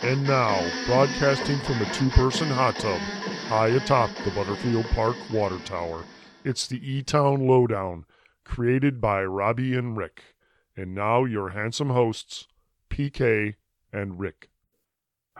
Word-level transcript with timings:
And 0.00 0.24
now, 0.28 0.64
broadcasting 0.86 1.58
from 1.58 1.82
a 1.82 1.92
two 1.92 2.08
person 2.10 2.46
hot 2.46 2.76
tub 2.76 3.00
high 3.48 3.68
atop 3.68 4.10
the 4.24 4.30
Butterfield 4.30 4.84
Park 4.90 5.16
Water 5.32 5.58
Tower, 5.64 6.04
it's 6.44 6.68
the 6.68 6.78
E 6.88 7.02
Town 7.02 7.48
Lowdown, 7.48 8.04
created 8.44 9.00
by 9.00 9.24
Robbie 9.24 9.74
and 9.74 9.96
Rick. 9.96 10.36
And 10.76 10.94
now, 10.94 11.24
your 11.24 11.48
handsome 11.48 11.90
hosts, 11.90 12.46
PK 12.88 13.56
and 13.92 14.20
Rick. 14.20 14.50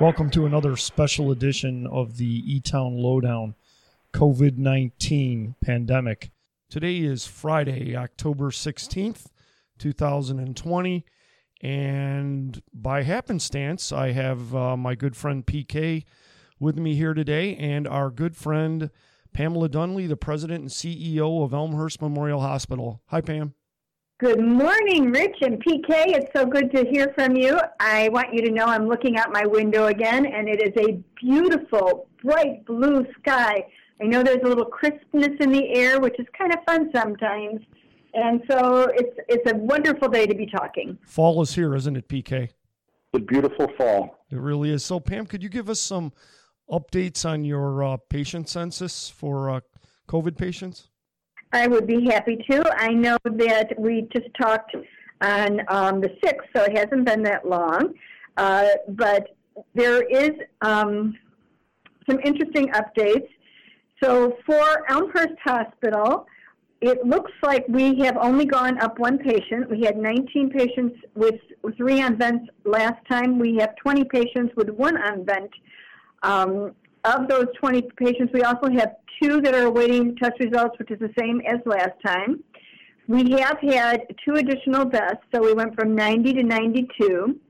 Welcome 0.01 0.29
to 0.31 0.45
another 0.45 0.75
special 0.75 1.31
edition 1.31 1.87
of 1.87 2.17
the 2.17 2.27
E 2.27 2.59
Town 2.59 2.99
Lowdown 2.99 3.55
COVID 4.13 4.59
19 4.59 5.55
pandemic. 5.65 6.33
Today 6.69 6.99
is 6.99 7.27
Friday, 7.27 7.95
October 7.95 8.51
16th, 8.51 9.27
2020. 9.79 11.05
And 11.61 12.63
by 12.73 13.03
happenstance, 13.03 13.91
I 13.93 14.12
have 14.12 14.55
uh, 14.55 14.77
my 14.77 14.95
good 14.95 15.16
friend 15.16 15.45
PK 15.45 16.05
with 16.61 16.79
me 16.79 16.95
here 16.95 17.15
today 17.15 17.57
and 17.57 17.87
our 17.87 18.11
good 18.11 18.37
friend 18.37 18.91
Pamela 19.33 19.69
Dunley, 19.69 20.09
the 20.09 20.16
president 20.16 20.61
and 20.63 20.71
CEO 20.71 21.45
of 21.45 21.52
Elmhurst 21.52 22.01
Memorial 22.01 22.41
Hospital. 22.41 23.02
Hi, 23.07 23.21
Pam. 23.21 23.55
Good 24.19 24.41
morning, 24.41 25.13
Rich 25.13 25.37
and 25.43 25.63
PK. 25.63 26.09
It's 26.09 26.33
so 26.35 26.45
good 26.45 26.73
to 26.73 26.85
hear 26.91 27.13
from 27.15 27.37
you. 27.37 27.61
I 27.79 28.09
want 28.09 28.35
you 28.35 28.43
to 28.43 28.51
know 28.51 28.65
I'm 28.65 28.88
looking 28.88 29.16
out 29.16 29.33
my 29.33 29.47
window 29.47 29.87
again, 29.87 30.27
and 30.27 30.49
it 30.49 30.61
is 30.61 30.73
a 30.77 31.01
beautiful, 31.21 32.09
bright 32.25 32.65
blue 32.66 33.07
sky. 33.21 33.65
I 34.01 34.05
know 34.07 34.25
there's 34.25 34.43
a 34.43 34.49
little 34.49 34.65
crispness 34.65 35.37
in 35.38 35.52
the 35.52 35.73
air, 35.73 36.01
which 36.01 36.19
is 36.19 36.27
kind 36.37 36.52
of 36.52 36.59
fun 36.66 36.91
sometimes. 36.93 37.61
And 38.21 38.43
so 38.51 38.89
it's 38.95 39.17
it's 39.29 39.51
a 39.51 39.57
wonderful 39.57 40.09
day 40.09 40.27
to 40.27 40.35
be 40.35 40.47
talking. 40.47 40.99
Fall 41.07 41.41
is 41.43 41.55
here, 41.55 41.75
isn't 41.75 41.97
it, 41.97 42.09
PK? 42.09 42.51
The 43.13 43.21
beautiful 43.21 43.69
fall. 43.77 44.25
It 44.31 44.39
really 44.39 44.71
is. 44.71 44.85
So, 44.85 45.01
Pam, 45.01 45.27
could 45.27 45.43
you 45.43 45.49
give 45.49 45.71
us 45.71 45.80
some 45.80 46.13
updates 46.71 47.25
on 47.25 47.45
your 47.45 47.83
uh, 47.83 47.97
patient 48.09 48.49
census 48.49 49.09
for 49.09 49.51
uh, 49.51 49.60
COVID 50.09 50.37
patients? 50.37 50.88
I 51.52 51.66
would 51.66 51.87
be 51.87 52.05
happy 52.05 52.45
to. 52.51 52.63
I 52.77 52.88
know 52.88 53.16
that 53.25 53.73
we 53.79 54.09
just 54.13 54.29
talked 54.41 54.77
on 55.23 55.60
um, 55.69 56.01
the 56.01 56.10
6th, 56.23 56.45
so 56.55 56.65
it 56.65 56.77
hasn't 56.77 57.07
been 57.07 57.23
that 57.23 57.49
long. 57.49 57.95
Uh, 58.37 58.66
but 58.88 59.35
there 59.75 60.03
is 60.03 60.32
um, 60.60 61.16
some 62.09 62.21
interesting 62.25 62.69
updates. 62.69 63.29
So 64.03 64.37
for 64.44 64.84
Elmhurst 64.91 65.38
Hospital, 65.43 66.27
it 66.81 67.04
looks 67.04 67.32
like 67.43 67.66
we 67.69 67.98
have 68.00 68.16
only 68.16 68.44
gone 68.44 68.81
up 68.81 68.98
one 68.98 69.19
patient. 69.19 69.69
We 69.69 69.82
had 69.82 69.97
19 69.97 70.50
patients 70.50 70.97
with 71.15 71.34
three 71.76 72.00
on 72.00 72.16
vent 72.16 72.48
last 72.65 73.04
time. 73.10 73.38
We 73.38 73.56
have 73.56 73.75
20 73.76 74.04
patients 74.04 74.53
with 74.56 74.70
one 74.70 74.97
on 74.97 75.25
vent. 75.25 75.50
Um, 76.22 76.72
of 77.04 77.28
those 77.28 77.47
20 77.59 77.82
patients, 77.97 78.32
we 78.32 78.43
also 78.43 78.70
have 78.70 78.97
two 79.20 79.41
that 79.41 79.54
are 79.54 79.66
awaiting 79.66 80.15
test 80.16 80.34
results, 80.38 80.78
which 80.78 80.93
is 80.93 81.00
the 81.00 81.12
same 81.19 81.41
as 81.47 81.56
last 81.65 81.94
time. 82.04 82.44
We 83.09 83.32
have 83.41 83.59
had 83.60 84.03
two 84.25 84.34
additional 84.34 84.84
deaths, 84.84 85.22
so 85.34 85.42
we 85.42 85.54
went 85.54 85.75
from 85.75 85.97
90 85.97 86.34
to 86.34 86.42
92. 86.42 87.41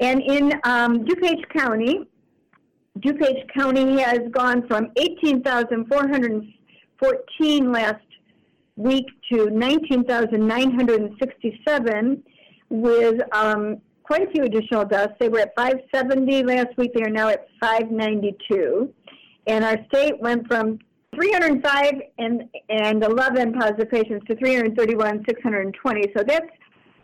And 0.00 0.20
in 0.20 0.52
um, 0.64 1.04
DuPage 1.04 1.48
County, 1.56 2.06
DuPage 2.98 3.48
County 3.56 4.00
has 4.00 4.20
gone 4.30 4.66
from 4.68 4.88
18,414 4.96 7.72
last 7.72 8.04
week 8.76 9.06
to 9.32 9.50
19,967 9.50 12.22
with 12.70 13.20
um, 13.34 13.80
quite 14.02 14.28
a 14.28 14.30
few 14.30 14.44
additional 14.44 14.84
deaths. 14.84 15.14
They 15.20 15.28
were 15.28 15.40
at 15.40 15.54
570 15.56 16.44
last 16.44 16.68
week. 16.76 16.92
They 16.94 17.02
are 17.02 17.10
now 17.10 17.28
at 17.28 17.46
592. 17.60 18.92
And 19.46 19.64
our 19.64 19.76
state 19.86 20.20
went 20.20 20.46
from 20.46 20.78
305 21.14 21.94
and, 22.18 22.48
and 22.68 23.04
11 23.04 23.54
positive 23.54 23.90
patients 23.90 24.26
to 24.28 24.36
331, 24.36 25.24
620. 25.28 26.12
So 26.16 26.24
that's 26.24 26.46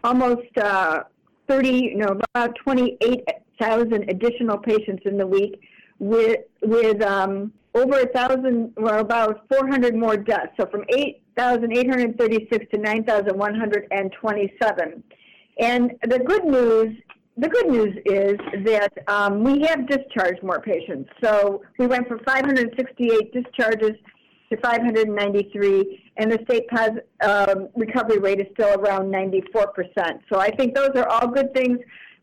almost 0.05 0.57
uh, 0.57 1.03
30, 1.49 1.69
you 1.69 1.97
know, 1.97 2.21
about 2.35 2.55
28,000 2.65 4.11
additional 4.11 4.59
patients 4.59 5.03
in 5.05 5.19
the 5.19 5.27
week 5.27 5.61
with, 5.99 6.41
with 6.63 7.03
um, 7.03 7.53
over 7.75 8.01
a 8.01 8.07
thousand 8.07 8.73
or 8.77 8.99
about 8.99 9.47
400 9.53 9.95
more 9.95 10.17
deaths. 10.17 10.53
So 10.59 10.67
from 10.67 10.85
8,836 11.39 12.67
to 12.73 12.79
9,127. 12.79 15.05
And 15.61 15.93
the 16.03 16.19
good 16.19 16.45
news, 16.45 16.97
the 17.37 17.49
good 17.49 17.69
news 17.69 17.97
is 18.05 18.37
that 18.65 18.93
um, 19.07 19.45
we 19.45 19.61
have 19.67 19.89
discharged 19.89 20.43
more 20.43 20.61
patients. 20.61 21.09
So 21.23 21.63
we 21.79 21.87
went 21.87 22.09
from 22.09 22.19
568 22.25 23.33
discharges 23.33 23.93
to 24.51 24.57
593, 24.59 26.13
and 26.17 26.33
the 26.33 26.41
state 26.45 26.67
pos, 26.69 26.91
um, 27.23 27.69
recovery 27.77 28.19
rate 28.19 28.41
is 28.41 28.49
still 28.55 28.75
around 28.81 29.13
94%. 29.13 30.19
So 30.33 30.41
I 30.41 30.51
think 30.51 30.75
those 30.75 30.91
are 30.97 31.07
all 31.09 31.29
good 31.29 31.55
things. 31.55 31.79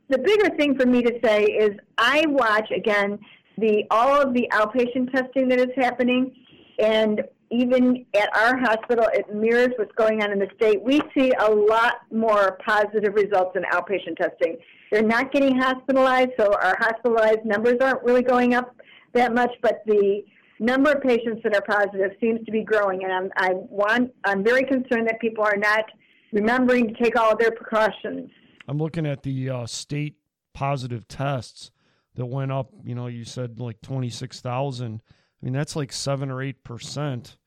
The 0.09 0.17
bigger 0.17 0.49
thing 0.55 0.77
for 0.77 0.85
me 0.85 1.01
to 1.03 1.17
say 1.23 1.43
is 1.43 1.71
I 1.97 2.25
watch 2.27 2.69
again 2.75 3.17
the 3.57 3.85
all 3.89 4.21
of 4.21 4.33
the 4.33 4.49
outpatient 4.51 5.13
testing 5.13 5.47
that 5.49 5.59
is 5.59 5.69
happening, 5.77 6.35
and 6.79 7.23
even 7.61 8.05
at 8.15 8.35
our 8.35 8.57
hospital, 8.57 9.05
it 9.13 9.33
mirrors 9.33 9.69
what's 9.77 9.91
going 9.95 10.21
on 10.21 10.31
in 10.31 10.39
the 10.39 10.47
state. 10.55 10.81
We 10.81 11.01
see 11.17 11.31
a 11.39 11.49
lot 11.49 11.97
more 12.11 12.57
positive 12.65 13.13
results 13.13 13.55
in 13.55 13.63
outpatient 13.63 14.17
testing. 14.17 14.57
They're 14.91 15.03
not 15.03 15.31
getting 15.31 15.57
hospitalized, 15.57 16.31
so 16.39 16.53
our 16.53 16.77
hospitalized 16.79 17.45
numbers 17.45 17.77
aren't 17.81 18.03
really 18.03 18.23
going 18.23 18.53
up 18.53 18.75
that 19.13 19.33
much, 19.33 19.51
but 19.61 19.81
the 19.85 20.23
number 20.59 20.91
of 20.91 21.01
patients 21.01 21.41
that 21.43 21.55
are 21.55 21.61
positive 21.61 22.11
seems 22.21 22.45
to 22.45 22.51
be 22.51 22.63
growing, 22.63 23.03
and 23.03 23.11
I'm, 23.11 23.29
I 23.37 23.53
want, 23.53 24.11
I'm 24.23 24.43
very 24.43 24.63
concerned 24.63 25.07
that 25.07 25.19
people 25.19 25.43
are 25.43 25.57
not 25.57 25.85
remembering 26.31 26.87
to 26.87 27.03
take 27.03 27.19
all 27.19 27.31
of 27.31 27.39
their 27.39 27.51
precautions. 27.51 28.29
I'm 28.67 28.77
looking 28.77 29.05
at 29.05 29.23
the 29.23 29.49
uh, 29.49 29.65
state 29.65 30.15
positive 30.53 31.07
tests 31.07 31.71
that 32.15 32.25
went 32.25 32.51
up. 32.51 32.71
You 32.83 32.95
know, 32.95 33.07
you 33.07 33.25
said 33.25 33.59
like 33.59 33.81
26,000. 33.81 35.01
I 35.05 35.45
mean, 35.45 35.53
that's 35.53 35.75
like 35.75 35.91
seven 35.91 36.31
or 36.31 36.41
eight 36.41 36.63
percent 36.63 37.37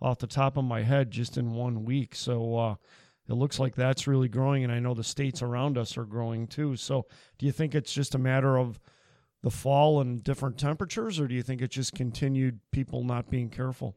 off 0.00 0.18
the 0.18 0.26
top 0.26 0.56
of 0.56 0.64
my 0.64 0.82
head 0.82 1.10
just 1.10 1.38
in 1.38 1.52
one 1.52 1.84
week. 1.84 2.14
So 2.14 2.56
uh, 2.56 2.74
it 3.28 3.34
looks 3.34 3.58
like 3.58 3.74
that's 3.74 4.06
really 4.06 4.28
growing, 4.28 4.64
and 4.64 4.72
I 4.72 4.78
know 4.78 4.94
the 4.94 5.04
states 5.04 5.42
around 5.42 5.78
us 5.78 5.96
are 5.96 6.04
growing 6.04 6.46
too. 6.46 6.76
So 6.76 7.06
do 7.38 7.46
you 7.46 7.52
think 7.52 7.74
it's 7.74 7.92
just 7.92 8.14
a 8.14 8.18
matter 8.18 8.58
of 8.58 8.78
the 9.42 9.50
fall 9.50 10.00
and 10.00 10.22
different 10.22 10.58
temperatures, 10.58 11.20
or 11.20 11.28
do 11.28 11.34
you 11.34 11.42
think 11.42 11.62
it's 11.62 11.74
just 11.74 11.94
continued 11.94 12.60
people 12.72 13.04
not 13.04 13.30
being 13.30 13.48
careful? 13.48 13.96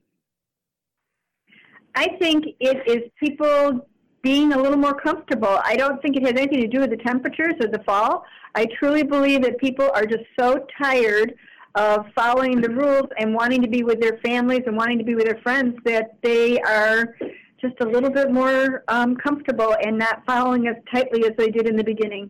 I 1.96 2.08
think 2.20 2.46
it 2.60 2.88
is 2.88 3.10
people 3.20 3.88
being 4.22 4.54
a 4.54 4.58
little 4.58 4.78
more 4.78 4.94
comfortable. 4.94 5.60
I 5.64 5.76
don't 5.76 6.02
think 6.02 6.18
it 6.18 6.24
has 6.24 6.34
anything 6.34 6.62
to 6.62 6.68
do 6.68 6.80
with 6.82 6.90
the 6.90 6.98
temperatures 6.98 7.54
or 7.62 7.68
the 7.68 7.82
fall. 7.84 8.26
I 8.56 8.68
truly 8.78 9.04
believe 9.04 9.42
that 9.44 9.58
people 9.60 9.90
are 9.94 10.06
just 10.06 10.24
so 10.40 10.66
tired 10.82 11.36
of 11.80 12.06
following 12.14 12.60
the 12.60 12.70
rules 12.70 13.08
and 13.18 13.34
wanting 13.34 13.62
to 13.62 13.68
be 13.70 13.84
with 13.84 14.02
their 14.02 14.20
families 14.24 14.62
and 14.68 14.76
wanting 14.76 15.00
to 15.00 15.06
be 15.06 15.16
with 15.16 15.24
their 15.24 15.40
friends 15.42 15.78
that 15.86 16.18
they 16.22 16.60
are 16.60 17.16
just 17.62 17.76
a 17.80 17.86
little 17.86 18.10
bit 18.10 18.32
more 18.32 18.84
um, 18.90 19.16
comfortable 19.16 19.74
and 19.86 19.98
not 19.98 20.22
following 20.28 20.68
as 20.68 20.76
tightly 20.94 21.24
as 21.26 21.32
they 21.38 21.50
did 21.50 21.68
in 21.68 21.78
the 21.78 21.84
beginning. 21.84 22.30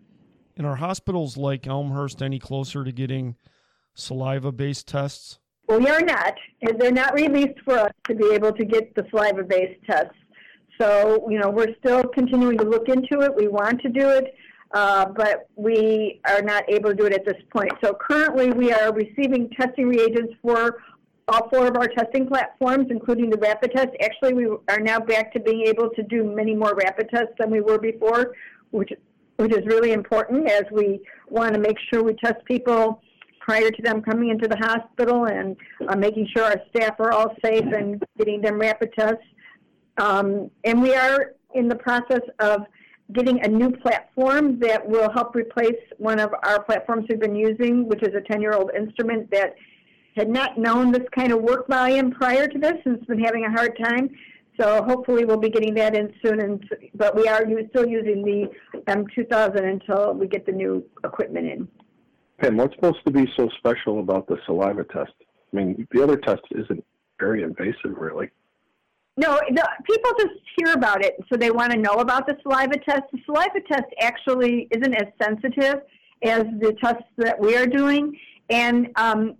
And 0.55 0.67
are 0.67 0.75
hospitals 0.75 1.35
like 1.35 1.65
Elmhurst 1.65 2.21
any 2.21 2.37
closer 2.37 2.83
to 2.83 2.91
getting 2.91 3.35
saliva 3.95 4.51
based 4.51 4.87
tests? 4.87 5.39
Well, 5.67 5.79
We 5.79 5.89
are 5.89 6.01
not. 6.01 6.35
They're 6.77 6.91
not 6.91 7.15
released 7.15 7.59
for 7.65 7.79
us 7.79 7.91
to 8.07 8.15
be 8.15 8.31
able 8.33 8.51
to 8.51 8.65
get 8.65 8.93
the 8.93 9.05
saliva 9.09 9.43
based 9.43 9.79
tests. 9.89 10.15
So, 10.79 11.27
you 11.27 11.39
know, 11.39 11.49
we're 11.49 11.75
still 11.79 12.03
continuing 12.03 12.57
to 12.59 12.65
look 12.65 12.87
into 12.87 13.21
it. 13.21 13.35
We 13.35 13.47
want 13.47 13.81
to 13.81 13.89
do 13.89 14.09
it 14.09 14.35
uh, 14.71 15.05
but 15.05 15.47
we 15.55 16.21
are 16.27 16.41
not 16.41 16.63
able 16.69 16.91
to 16.91 16.95
do 16.95 17.05
it 17.05 17.13
at 17.13 17.25
this 17.25 17.41
point. 17.51 17.71
So 17.83 17.93
currently 17.93 18.51
we 18.51 18.71
are 18.71 18.93
receiving 18.93 19.49
testing 19.49 19.87
reagents 19.87 20.33
for 20.41 20.77
all 21.27 21.49
four 21.49 21.67
of 21.67 21.75
our 21.75 21.87
testing 21.87 22.27
platforms, 22.27 22.87
including 22.89 23.29
the 23.29 23.37
rapid 23.37 23.71
test. 23.71 23.89
Actually, 24.01 24.33
we 24.33 24.47
are 24.67 24.79
now 24.79 24.99
back 24.99 25.31
to 25.33 25.39
being 25.39 25.63
able 25.67 25.89
to 25.91 26.03
do 26.03 26.23
many 26.23 26.55
more 26.55 26.73
rapid 26.75 27.09
tests 27.09 27.33
than 27.37 27.51
we 27.51 27.61
were 27.61 27.77
before, 27.77 28.35
which 28.71 28.91
which 29.37 29.53
is 29.53 29.65
really 29.67 29.93
important 29.93 30.49
as 30.49 30.63
we 30.69 30.99
want 31.29 31.53
to 31.53 31.59
make 31.61 31.77
sure 31.89 32.03
we 32.03 32.13
test 32.15 32.43
people 32.43 33.01
prior 33.39 33.71
to 33.71 33.81
them 33.81 34.01
coming 34.01 34.29
into 34.29 34.49
the 34.49 34.57
hospital 34.57 35.27
and 35.27 35.55
uh, 35.87 35.95
making 35.95 36.27
sure 36.35 36.43
our 36.43 36.61
staff 36.69 36.99
are 36.99 37.13
all 37.13 37.33
safe 37.43 37.63
and 37.63 38.03
getting 38.17 38.41
them 38.41 38.59
rapid 38.59 38.91
tests. 38.99 39.23
Um, 39.97 40.51
and 40.65 40.81
we 40.81 40.93
are 40.93 41.35
in 41.55 41.69
the 41.69 41.75
process 41.75 42.19
of 42.39 42.63
getting 43.13 43.43
a 43.43 43.47
new 43.47 43.71
platform 43.71 44.59
that 44.59 44.87
will 44.87 45.11
help 45.11 45.35
replace 45.35 45.79
one 45.97 46.19
of 46.19 46.31
our 46.43 46.63
platforms 46.63 47.05
we've 47.09 47.19
been 47.19 47.35
using, 47.35 47.87
which 47.87 48.03
is 48.03 48.13
a 48.15 48.21
10 48.21 48.41
year 48.41 48.53
old 48.53 48.71
instrument 48.77 49.29
that 49.31 49.55
had 50.15 50.29
not 50.29 50.57
known 50.57 50.91
this 50.91 51.07
kind 51.15 51.31
of 51.31 51.41
work 51.41 51.67
volume 51.67 52.11
prior 52.11 52.47
to 52.47 52.59
this 52.59 52.75
and 52.85 52.97
has 52.97 53.05
been 53.05 53.23
having 53.23 53.45
a 53.45 53.51
hard 53.51 53.77
time. 53.83 54.09
So 54.59 54.83
hopefully 54.83 55.23
we'll 55.23 55.37
be 55.37 55.49
getting 55.49 55.73
that 55.75 55.95
in 55.95 56.13
soon. 56.23 56.41
And 56.41 56.69
but 56.93 57.15
we 57.15 57.27
are 57.27 57.45
still 57.69 57.87
using 57.87 58.23
the 58.23 58.49
M2000 58.87 59.63
until 59.63 60.13
we 60.13 60.27
get 60.27 60.45
the 60.45 60.51
new 60.51 60.83
equipment 61.03 61.47
in. 61.47 61.67
Pam, 62.39 62.57
what's 62.57 62.75
supposed 62.75 62.99
to 63.05 63.11
be 63.11 63.31
so 63.37 63.49
special 63.57 63.99
about 63.99 64.27
the 64.27 64.37
saliva 64.45 64.83
test? 64.83 65.13
I 65.53 65.55
mean, 65.55 65.87
the 65.91 66.03
other 66.03 66.17
test 66.17 66.41
isn't 66.51 66.83
very 67.19 67.43
invasive, 67.43 67.97
really. 67.97 68.29
No, 69.19 69.37
the, 69.51 69.69
people 69.83 70.11
just 70.17 70.39
hear 70.55 70.73
about 70.73 71.03
it, 71.03 71.17
so 71.29 71.37
they 71.37 71.51
want 71.51 71.73
to 71.73 71.77
know 71.77 71.95
about 71.95 72.25
the 72.25 72.37
saliva 72.41 72.77
test. 72.77 73.01
The 73.11 73.19
saliva 73.25 73.59
test 73.69 73.83
actually 74.01 74.69
isn't 74.71 74.95
as 74.95 75.07
sensitive 75.21 75.81
as 76.23 76.43
the 76.61 76.73
tests 76.81 77.03
that 77.17 77.37
we 77.37 77.57
are 77.57 77.67
doing, 77.67 78.17
and 78.49 78.87
um, 78.95 79.35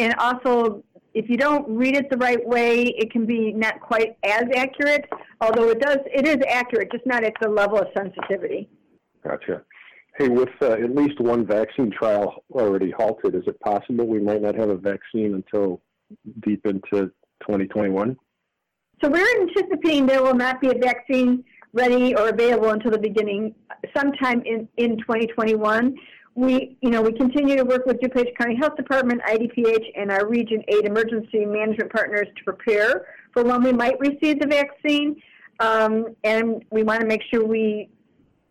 and 0.00 0.12
also 0.18 0.82
if 1.14 1.28
you 1.28 1.36
don't 1.36 1.68
read 1.68 1.94
it 1.94 2.10
the 2.10 2.16
right 2.16 2.44
way, 2.48 2.82
it 2.82 3.12
can 3.12 3.24
be 3.24 3.52
not 3.52 3.80
quite 3.80 4.16
as 4.24 4.42
accurate. 4.56 5.04
Although 5.40 5.68
it 5.68 5.78
does, 5.78 5.98
it 6.06 6.26
is 6.26 6.38
accurate, 6.48 6.90
just 6.90 7.06
not 7.06 7.22
at 7.22 7.34
the 7.40 7.48
level 7.48 7.78
of 7.78 7.86
sensitivity. 7.96 8.68
Gotcha. 9.22 9.62
Hey, 10.18 10.28
with 10.30 10.50
uh, 10.60 10.72
at 10.72 10.96
least 10.96 11.20
one 11.20 11.46
vaccine 11.46 11.92
trial 11.92 12.42
already 12.50 12.90
halted, 12.90 13.36
is 13.36 13.44
it 13.46 13.60
possible 13.60 14.04
we 14.04 14.18
might 14.18 14.42
not 14.42 14.56
have 14.56 14.70
a 14.70 14.76
vaccine 14.76 15.34
until 15.34 15.80
deep 16.40 16.66
into 16.66 17.12
2021? 17.42 18.16
So 19.02 19.10
we're 19.10 19.26
anticipating 19.40 20.06
there 20.06 20.22
will 20.22 20.34
not 20.34 20.60
be 20.60 20.68
a 20.68 20.78
vaccine 20.78 21.44
ready 21.72 22.14
or 22.14 22.28
available 22.28 22.70
until 22.70 22.92
the 22.92 22.98
beginning, 22.98 23.52
sometime 23.96 24.42
in, 24.46 24.68
in 24.76 24.96
2021. 24.98 25.96
We, 26.36 26.76
you 26.80 26.90
know, 26.90 27.02
we 27.02 27.12
continue 27.12 27.56
to 27.56 27.64
work 27.64 27.84
with 27.84 27.98
DuPage 27.98 28.36
County 28.38 28.54
Health 28.54 28.76
Department, 28.76 29.20
IDPH, 29.28 29.84
and 29.96 30.12
our 30.12 30.28
Region 30.28 30.62
8 30.68 30.84
emergency 30.84 31.44
management 31.44 31.92
partners 31.92 32.28
to 32.36 32.44
prepare 32.44 33.06
for 33.32 33.42
when 33.42 33.62
we 33.64 33.72
might 33.72 33.98
receive 33.98 34.38
the 34.38 34.46
vaccine. 34.46 35.20
Um, 35.58 36.14
and 36.22 36.64
we 36.70 36.84
want 36.84 37.00
to 37.00 37.06
make 37.06 37.22
sure 37.28 37.44
we 37.44 37.90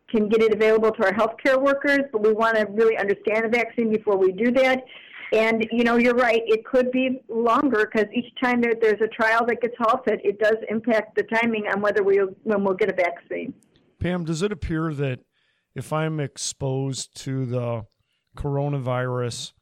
can 0.09 0.27
get 0.27 0.43
it 0.43 0.53
available 0.53 0.91
to 0.91 1.05
our 1.05 1.13
healthcare 1.13 1.61
workers, 1.61 2.01
but 2.11 2.21
we 2.21 2.33
want 2.33 2.57
to 2.57 2.67
really 2.71 2.97
understand 2.97 3.45
the 3.45 3.49
vaccine 3.49 3.89
before 3.89 4.17
we 4.17 4.33
do 4.33 4.51
that. 4.51 4.83
And 5.31 5.65
you 5.71 5.83
know, 5.83 5.95
you're 5.95 6.15
right. 6.15 6.41
It 6.45 6.65
could 6.65 6.91
be 6.91 7.21
longer 7.29 7.89
because 7.91 8.11
each 8.13 8.33
time 8.43 8.61
that 8.61 8.81
there's 8.81 8.99
a 9.01 9.07
trial 9.07 9.45
that 9.47 9.61
gets 9.61 9.75
halted, 9.79 10.19
it 10.23 10.39
does 10.39 10.57
impact 10.69 11.15
the 11.15 11.23
timing 11.23 11.67
on 11.67 11.81
whether 11.81 12.03
we 12.03 12.17
when 12.43 12.63
we'll 12.63 12.75
get 12.75 12.89
a 12.89 12.93
vaccine. 12.93 13.53
Pam, 13.99 14.25
does 14.25 14.41
it 14.41 14.51
appear 14.51 14.93
that 14.93 15.19
if 15.75 15.93
I'm 15.93 16.19
exposed 16.19 17.15
to 17.23 17.45
the 17.45 17.85
coronavirus 18.35 19.53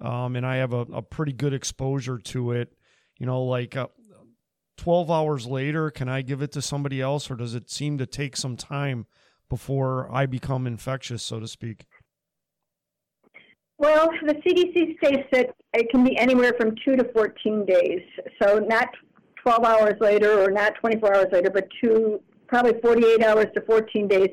um, 0.00 0.36
and 0.36 0.46
I 0.46 0.56
have 0.56 0.72
a, 0.72 0.80
a, 0.92 1.02
pretty 1.02 1.32
good 1.32 1.52
exposure 1.52 2.18
to 2.18 2.52
it, 2.52 2.72
you 3.18 3.26
know, 3.26 3.42
like 3.42 3.76
uh, 3.76 3.88
12 4.78 5.10
hours 5.10 5.46
later, 5.46 5.90
can 5.90 6.08
I 6.08 6.22
give 6.22 6.40
it 6.40 6.52
to 6.52 6.62
somebody 6.62 7.02
else, 7.02 7.30
or 7.30 7.36
does 7.36 7.54
it 7.54 7.70
seem 7.70 7.98
to 7.98 8.06
take 8.06 8.36
some 8.36 8.56
time 8.56 9.06
before 9.50 10.08
I 10.10 10.24
become 10.24 10.66
infectious, 10.66 11.22
so 11.22 11.40
to 11.40 11.46
speak? 11.46 11.84
Well, 13.80 14.10
the 14.26 14.34
CDC 14.34 14.98
states 14.98 15.26
that 15.32 15.54
it 15.72 15.90
can 15.90 16.04
be 16.04 16.14
anywhere 16.18 16.52
from 16.60 16.74
2 16.84 16.96
to 16.96 17.12
14 17.14 17.64
days. 17.64 18.02
So 18.42 18.58
not 18.58 18.90
12 19.42 19.64
hours 19.64 19.94
later 20.00 20.38
or 20.38 20.50
not 20.50 20.74
24 20.74 21.16
hours 21.16 21.28
later, 21.32 21.48
but 21.48 21.66
two, 21.82 22.20
probably 22.46 22.78
48 22.82 23.24
hours 23.24 23.46
to 23.54 23.62
14 23.62 24.06
days. 24.06 24.28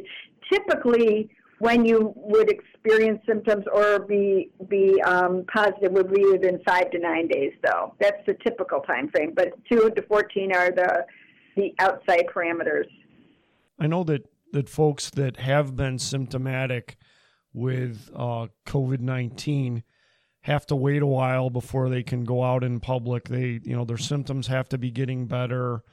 Typically, 0.51 1.29
when 1.59 1.85
you 1.85 2.11
would 2.17 2.51
experience 2.51 3.21
symptoms 3.25 3.63
or 3.71 3.99
be 3.99 4.51
be 4.67 5.01
um, 5.03 5.45
positive 5.51 5.94
would 5.94 6.13
be 6.13 6.25
within 6.25 6.59
five 6.67 6.91
to 6.91 6.99
nine 6.99 7.29
days, 7.29 7.53
though. 7.63 7.95
That's 8.01 8.21
the 8.27 8.33
typical 8.45 8.81
time 8.81 9.09
frame. 9.11 9.31
But 9.33 9.53
two 9.71 9.89
to 9.91 10.01
14 10.01 10.53
are 10.53 10.71
the 10.71 11.05
the 11.55 11.73
outside 11.79 12.25
parameters. 12.35 12.89
I 13.79 13.88
know 13.88 14.03
that 14.03 14.29
that 14.51 14.67
folks 14.67 15.09
that 15.11 15.38
have 15.38 15.77
been 15.77 15.99
symptomatic 15.99 16.97
with 17.57 18.09
uh, 18.15 18.48
COVID 18.65 19.00
nineteen 19.00 19.83
have 20.42 20.65
to 20.68 20.75
wait 20.75 21.01
a 21.01 21.07
while 21.07 21.50
before 21.50 21.89
they 21.89 22.04
can 22.04 22.24
go 22.24 22.44
out 22.44 22.63
in 22.63 22.80
public. 22.80 23.27
They, 23.27 23.59
you 23.63 23.75
know, 23.75 23.83
their 23.83 23.98
symptoms 23.98 24.48
have 24.48 24.69
to 24.69 24.77
be 24.77 24.92
getting 24.92 25.25
better. 25.25 25.83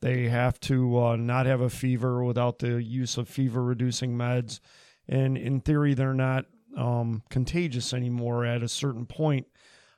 They 0.00 0.28
have 0.28 0.58
to 0.60 0.98
uh, 0.98 1.16
not 1.16 1.46
have 1.46 1.60
a 1.60 1.68
fever 1.68 2.24
without 2.24 2.60
the 2.60 2.82
use 2.82 3.18
of 3.18 3.28
fever 3.28 3.62
reducing 3.62 4.16
meds. 4.16 4.60
And 5.08 5.36
in 5.36 5.60
theory, 5.60 5.94
they're 5.94 6.14
not 6.14 6.46
um, 6.76 7.22
contagious 7.28 7.92
anymore 7.92 8.46
at 8.46 8.62
a 8.62 8.68
certain 8.68 9.04
point. 9.04 9.46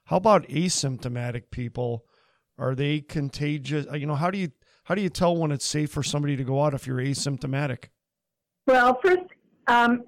How 0.05 0.17
about 0.17 0.49
asymptomatic 0.49 1.51
people? 1.51 2.07
Are 2.59 2.75
they 2.75 3.01
contagious? 3.01 3.87
You 3.93 4.07
know, 4.07 4.17
how 4.17 4.31
do 4.31 4.39
you 4.39 4.51
how 4.85 4.95
do 4.97 5.03
you 5.03 5.11
tell 5.11 5.37
when 5.37 5.53
it's 5.53 5.67
safe 5.67 5.91
for 5.93 6.03
somebody 6.03 6.37
to 6.37 6.45
go 6.45 6.65
out 6.65 6.75
if 6.75 6.87
you're 6.87 6.97
asymptomatic? 6.97 7.91
Well, 8.67 8.99
first, 9.01 9.23
um, 9.69 10.05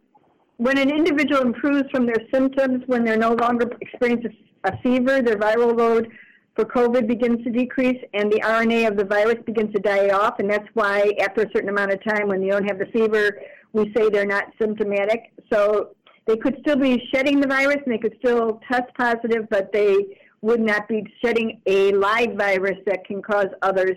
when 0.62 0.78
an 0.78 0.90
individual 0.90 1.42
improves 1.42 1.90
from 1.90 2.06
their 2.06 2.24
symptoms, 2.32 2.84
when 2.86 3.04
they're 3.04 3.16
no 3.16 3.32
longer 3.34 3.70
experiencing 3.80 4.36
a 4.64 4.78
fever, 4.78 5.20
their 5.20 5.36
viral 5.36 5.76
load 5.76 6.08
for 6.54 6.64
COVID 6.64 7.08
begins 7.08 7.42
to 7.44 7.50
decrease 7.50 8.00
and 8.14 8.30
the 8.30 8.40
RNA 8.40 8.88
of 8.88 8.96
the 8.96 9.04
virus 9.04 9.38
begins 9.44 9.72
to 9.74 9.80
die 9.80 10.10
off. 10.10 10.38
And 10.38 10.48
that's 10.48 10.68
why, 10.74 11.14
after 11.20 11.42
a 11.42 11.50
certain 11.52 11.68
amount 11.68 11.92
of 11.92 12.04
time, 12.04 12.28
when 12.28 12.42
you 12.42 12.52
don't 12.52 12.68
have 12.68 12.78
the 12.78 12.86
fever, 12.86 13.38
we 13.72 13.92
say 13.96 14.08
they're 14.08 14.24
not 14.24 14.44
symptomatic. 14.60 15.32
So 15.52 15.96
they 16.26 16.36
could 16.36 16.56
still 16.60 16.76
be 16.76 17.02
shedding 17.12 17.40
the 17.40 17.48
virus 17.48 17.78
and 17.84 17.92
they 17.92 17.98
could 17.98 18.16
still 18.18 18.60
test 18.70 18.94
positive, 18.96 19.48
but 19.50 19.72
they 19.72 20.18
would 20.42 20.60
not 20.60 20.86
be 20.86 21.04
shedding 21.24 21.60
a 21.66 21.92
live 21.92 22.34
virus 22.34 22.78
that 22.86 23.04
can 23.04 23.20
cause 23.20 23.48
others 23.62 23.96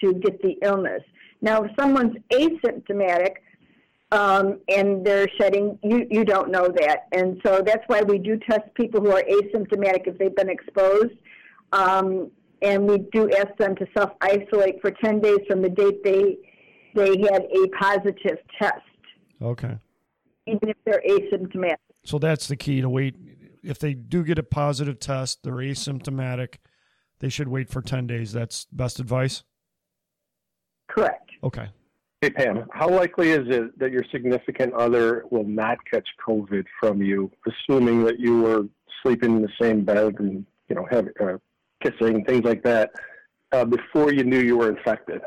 to 0.00 0.14
get 0.14 0.42
the 0.42 0.56
illness. 0.62 1.02
Now, 1.40 1.62
if 1.62 1.70
someone's 1.78 2.16
asymptomatic, 2.32 3.34
um, 4.12 4.60
and 4.68 5.04
they're 5.04 5.28
shedding, 5.40 5.78
you, 5.82 6.06
you 6.10 6.24
don't 6.24 6.50
know 6.50 6.68
that. 6.68 7.06
And 7.12 7.40
so 7.44 7.62
that's 7.64 7.84
why 7.86 8.02
we 8.02 8.18
do 8.18 8.38
test 8.38 8.72
people 8.74 9.00
who 9.00 9.12
are 9.12 9.22
asymptomatic 9.22 10.06
if 10.06 10.18
they've 10.18 10.34
been 10.34 10.50
exposed. 10.50 11.14
Um, 11.72 12.30
and 12.62 12.86
we 12.88 12.98
do 13.12 13.30
ask 13.30 13.56
them 13.56 13.76
to 13.76 13.86
self 13.96 14.10
isolate 14.20 14.80
for 14.80 14.90
10 14.90 15.20
days 15.20 15.38
from 15.48 15.62
the 15.62 15.68
date 15.68 16.02
they, 16.02 16.36
they 16.94 17.10
had 17.32 17.44
a 17.44 17.68
positive 17.78 18.38
test. 18.60 18.80
Okay. 19.40 19.78
Even 20.46 20.68
if 20.68 20.76
they're 20.84 21.02
asymptomatic. 21.08 21.76
So 22.04 22.18
that's 22.18 22.48
the 22.48 22.56
key 22.56 22.80
to 22.80 22.88
wait. 22.88 23.14
If 23.62 23.78
they 23.78 23.94
do 23.94 24.24
get 24.24 24.38
a 24.38 24.42
positive 24.42 24.98
test, 24.98 25.42
they're 25.44 25.52
asymptomatic, 25.54 26.56
they 27.20 27.28
should 27.28 27.48
wait 27.48 27.68
for 27.68 27.80
10 27.80 28.06
days. 28.06 28.32
That's 28.32 28.66
best 28.72 28.98
advice? 28.98 29.44
Correct. 30.88 31.30
Okay. 31.44 31.68
Hey, 32.22 32.28
Pam, 32.28 32.66
how 32.74 32.90
likely 32.90 33.30
is 33.30 33.48
it 33.48 33.78
that 33.78 33.92
your 33.92 34.04
significant 34.12 34.74
other 34.74 35.24
will 35.30 35.44
not 35.44 35.78
catch 35.90 36.06
COVID 36.28 36.66
from 36.78 37.00
you, 37.00 37.30
assuming 37.46 38.04
that 38.04 38.20
you 38.20 38.42
were 38.42 38.64
sleeping 39.02 39.36
in 39.36 39.40
the 39.42 39.48
same 39.58 39.86
bed 39.86 40.16
and, 40.18 40.44
you 40.68 40.76
know, 40.76 40.86
having, 40.90 41.14
uh, 41.18 41.38
kissing, 41.82 42.22
things 42.26 42.44
like 42.44 42.62
that, 42.62 42.90
uh, 43.52 43.64
before 43.64 44.12
you 44.12 44.22
knew 44.22 44.38
you 44.38 44.58
were 44.58 44.68
infected? 44.68 45.22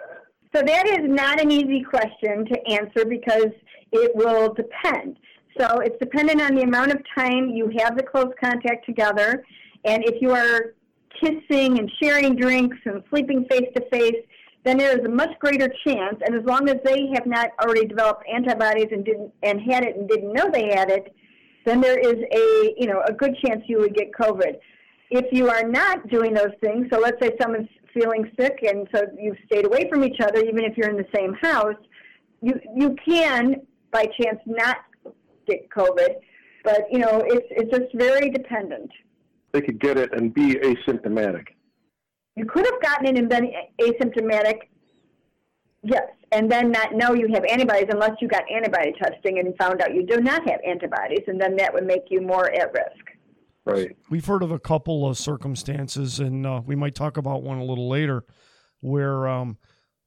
So 0.56 0.62
that 0.62 0.88
is 0.88 1.00
not 1.02 1.42
an 1.42 1.50
easy 1.50 1.82
question 1.82 2.46
to 2.46 2.68
answer 2.70 3.06
because 3.06 3.50
it 3.92 4.16
will 4.16 4.54
depend. 4.54 5.18
So 5.58 5.80
it's 5.80 5.98
dependent 5.98 6.44
on 6.44 6.54
the 6.54 6.62
amount 6.62 6.92
of 6.92 7.02
time 7.18 7.50
you 7.50 7.72
have 7.80 7.98
the 7.98 8.04
close 8.04 8.32
contact 8.40 8.86
together. 8.86 9.44
And 9.84 10.04
if 10.06 10.22
you 10.22 10.30
are 10.30 10.76
kissing 11.20 11.80
and 11.80 11.92
sharing 12.00 12.36
drinks 12.36 12.78
and 12.86 13.02
sleeping 13.10 13.46
face 13.50 13.70
to 13.76 13.84
face, 13.90 14.24
then 14.64 14.78
there 14.78 14.98
is 14.98 15.06
a 15.06 15.10
much 15.10 15.38
greater 15.40 15.68
chance, 15.86 16.16
and 16.26 16.36
as 16.36 16.46
long 16.46 16.70
as 16.70 16.78
they 16.86 17.08
have 17.14 17.26
not 17.26 17.50
already 17.62 17.86
developed 17.86 18.24
antibodies 18.34 18.88
and 18.92 19.04
didn't 19.04 19.34
and 19.44 19.60
had 19.62 19.84
it 19.84 19.98
and 19.98 20.08
didn't 20.08 20.32
know 20.32 20.50
they 20.52 20.74
had 20.74 20.90
it, 20.90 21.14
then 21.66 21.82
there 21.82 22.00
is 22.00 22.16
a 22.32 22.74
you 22.78 22.88
know 22.88 23.02
a 23.06 23.14
good 23.14 23.36
chance 23.46 23.62
you 23.68 23.80
would 23.80 23.96
get 23.96 24.12
COVID. 24.14 24.56
If 25.10 25.26
you 25.32 25.50
are 25.50 25.68
not 25.68 26.08
doing 26.08 26.34
those 26.34 26.54
things, 26.62 26.88
so 26.92 27.00
let's 27.00 27.22
say 27.22 27.32
someone's 27.42 27.70
feeling 27.94 28.32
sick 28.40 28.60
and 28.64 28.88
so 28.96 29.04
you've 29.20 29.38
stayed 29.46 29.66
away 29.66 29.88
from 29.90 30.04
each 30.04 30.20
other, 30.22 30.40
even 30.40 30.64
if 30.64 30.76
you're 30.78 30.90
in 30.90 30.98
the 30.98 31.08
same 31.16 31.34
house, 31.42 31.76
you 32.42 32.60
you 32.76 32.96
can 33.06 33.56
by 33.92 34.06
chance 34.20 34.40
not 34.46 34.78
get 35.46 35.70
COVID, 35.70 36.16
but 36.64 36.86
you 36.90 37.00
know 37.00 37.22
it's 37.26 37.48
it's 37.52 37.78
just 37.78 37.94
very 37.96 38.30
dependent. 38.30 38.90
They 39.52 39.62
could 39.62 39.80
get 39.80 39.98
it 39.98 40.14
and 40.14 40.34
be 40.34 40.56
asymptomatic. 40.56 41.48
You 42.36 42.46
could 42.46 42.66
have 42.66 42.82
gotten 42.82 43.08
it 43.08 43.18
and 43.18 43.30
been 43.30 43.52
asymptomatic, 43.80 44.70
yes, 45.84 46.08
and 46.32 46.52
then 46.52 46.72
not 46.72 46.94
know 46.94 47.14
you 47.14 47.28
have 47.34 47.46
antibodies 47.46 47.90
unless 47.92 48.14
you 48.22 48.28
got 48.28 48.44
antibody 48.52 48.94
testing 49.02 49.40
and 49.40 49.56
found 49.58 49.82
out 49.82 49.94
you 49.94 50.06
do 50.06 50.20
not 50.20 50.48
have 50.50 50.60
antibodies, 50.66 51.24
and 51.28 51.40
then 51.40 51.56
that 51.58 51.74
would 51.74 51.86
make 51.86 52.04
you 52.10 52.22
more 52.22 52.52
at 52.52 52.74
risk. 52.74 53.12
Right. 53.66 53.96
We've 54.10 54.26
heard 54.26 54.44
of 54.44 54.52
a 54.52 54.60
couple 54.60 55.08
of 55.08 55.18
circumstances, 55.18 56.20
and 56.20 56.46
uh, 56.46 56.62
we 56.66 56.76
might 56.76 56.96
talk 56.96 57.18
about 57.18 57.44
one 57.44 57.60
a 57.60 57.64
little 57.64 57.88
later, 57.88 58.26
where 58.82 59.28
um, 59.28 59.58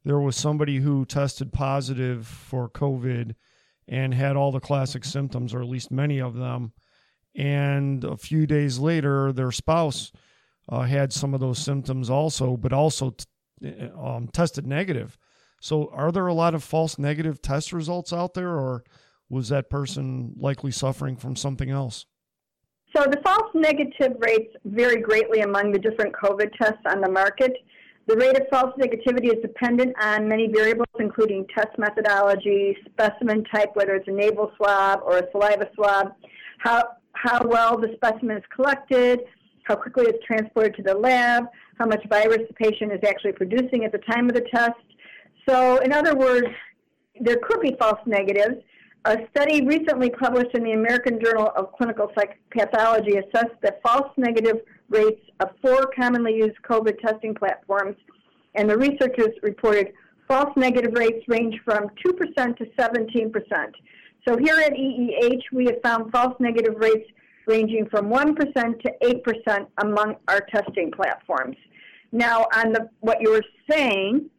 there 0.04 0.20
was 0.20 0.36
somebody 0.36 0.78
who 0.78 1.06
tested 1.06 1.52
positive 1.52 2.26
for 2.26 2.68
COVID 2.68 3.34
and 3.88 4.12
had 4.12 4.36
all 4.36 4.52
the 4.52 4.60
classic 4.60 5.04
symptoms, 5.04 5.54
or 5.54 5.62
at 5.62 5.68
least 5.68 5.90
many 5.90 6.20
of 6.20 6.34
them. 6.34 6.72
And 7.34 8.04
a 8.04 8.16
few 8.16 8.46
days 8.46 8.78
later, 8.78 9.32
their 9.32 9.52
spouse 9.52 10.12
uh, 10.68 10.82
had 10.82 11.12
some 11.12 11.34
of 11.34 11.40
those 11.40 11.58
symptoms 11.58 12.10
also, 12.10 12.56
but 12.56 12.72
also 12.72 13.10
t- 13.10 13.90
um, 13.98 14.28
tested 14.32 14.66
negative. 14.66 15.16
So, 15.60 15.90
are 15.92 16.12
there 16.12 16.26
a 16.26 16.34
lot 16.34 16.54
of 16.54 16.62
false 16.62 16.98
negative 16.98 17.40
test 17.40 17.72
results 17.72 18.12
out 18.12 18.34
there, 18.34 18.50
or 18.50 18.84
was 19.28 19.48
that 19.48 19.70
person 19.70 20.34
likely 20.38 20.70
suffering 20.70 21.16
from 21.16 21.36
something 21.36 21.70
else? 21.70 22.06
So 22.94 23.04
the 23.04 23.20
false 23.22 23.50
negative 23.54 24.16
rates 24.20 24.54
vary 24.64 25.00
greatly 25.02 25.40
among 25.40 25.72
the 25.72 25.78
different 25.78 26.14
COVID 26.14 26.50
tests 26.56 26.80
on 26.88 27.00
the 27.02 27.10
market. 27.10 27.52
The 28.06 28.16
rate 28.16 28.40
of 28.40 28.46
false 28.48 28.72
negativity 28.78 29.26
is 29.26 29.42
dependent 29.42 29.94
on 30.00 30.28
many 30.28 30.46
variables, 30.46 30.86
including 30.98 31.46
test 31.54 31.76
methodology, 31.76 32.76
specimen 32.86 33.44
type, 33.52 33.70
whether 33.74 33.96
it's 33.96 34.08
a 34.08 34.12
nasal 34.12 34.52
swab 34.56 35.00
or 35.04 35.18
a 35.18 35.30
saliva 35.32 35.68
swab, 35.74 36.12
how, 36.58 36.84
how 37.12 37.44
well 37.44 37.76
the 37.76 37.92
specimen 37.96 38.36
is 38.36 38.44
collected, 38.54 39.20
how 39.66 39.74
quickly 39.74 40.04
it's 40.06 40.24
transported 40.24 40.74
to 40.76 40.82
the 40.82 40.94
lab, 40.94 41.44
how 41.78 41.86
much 41.86 42.02
virus 42.08 42.40
the 42.48 42.54
patient 42.54 42.92
is 42.92 43.00
actually 43.06 43.32
producing 43.32 43.84
at 43.84 43.92
the 43.92 43.98
time 43.98 44.28
of 44.28 44.34
the 44.34 44.46
test. 44.52 44.72
So, 45.48 45.78
in 45.78 45.92
other 45.92 46.14
words, 46.14 46.46
there 47.20 47.38
could 47.42 47.60
be 47.60 47.76
false 47.78 48.00
negatives. 48.06 48.62
A 49.04 49.18
study 49.30 49.64
recently 49.66 50.10
published 50.10 50.54
in 50.54 50.64
the 50.64 50.72
American 50.72 51.20
Journal 51.22 51.50
of 51.56 51.72
Clinical 51.72 52.10
Psychopathology 52.16 53.18
assessed 53.18 53.60
the 53.62 53.76
false 53.82 54.10
negative 54.16 54.56
rates 54.88 55.20
of 55.40 55.50
four 55.62 55.90
commonly 55.98 56.36
used 56.36 56.56
COVID 56.68 56.98
testing 57.00 57.34
platforms, 57.34 57.96
and 58.54 58.70
the 58.70 58.76
researchers 58.76 59.34
reported 59.42 59.92
false 60.28 60.50
negative 60.56 60.92
rates 60.94 61.24
range 61.28 61.60
from 61.64 61.88
2% 62.04 62.56
to 62.56 62.64
17%. 62.78 63.32
So 64.26 64.36
here 64.36 64.58
at 64.58 64.72
EEH, 64.72 65.42
we 65.52 65.66
have 65.66 65.80
found 65.82 66.10
false 66.10 66.34
negative 66.40 66.74
rates 66.76 67.08
ranging 67.46 67.86
from 67.90 68.06
1% 68.06 68.36
to 68.82 68.92
8% 69.02 69.66
among 69.82 70.16
our 70.28 70.40
testing 70.52 70.90
platforms. 70.90 71.56
Now, 72.12 72.46
on 72.54 72.72
the, 72.72 72.88
what 73.00 73.20
you 73.20 73.30
were 73.30 73.44
saying, 73.70 74.30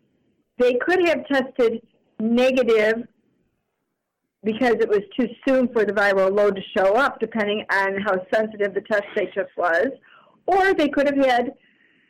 they 0.57 0.75
could 0.75 1.07
have 1.07 1.27
tested 1.27 1.81
negative 2.19 3.03
because 4.43 4.75
it 4.79 4.89
was 4.89 5.01
too 5.19 5.27
soon 5.47 5.67
for 5.73 5.83
the 5.83 5.91
viral 5.91 6.35
load 6.35 6.55
to 6.55 6.61
show 6.77 6.95
up, 6.95 7.19
depending 7.19 7.65
on 7.71 7.99
how 8.01 8.15
sensitive 8.33 8.73
the 8.73 8.81
test 8.81 9.03
they 9.15 9.25
took 9.27 9.47
was, 9.57 9.87
or 10.45 10.73
they 10.73 10.87
could 10.87 11.05
have 11.05 11.25
had 11.25 11.53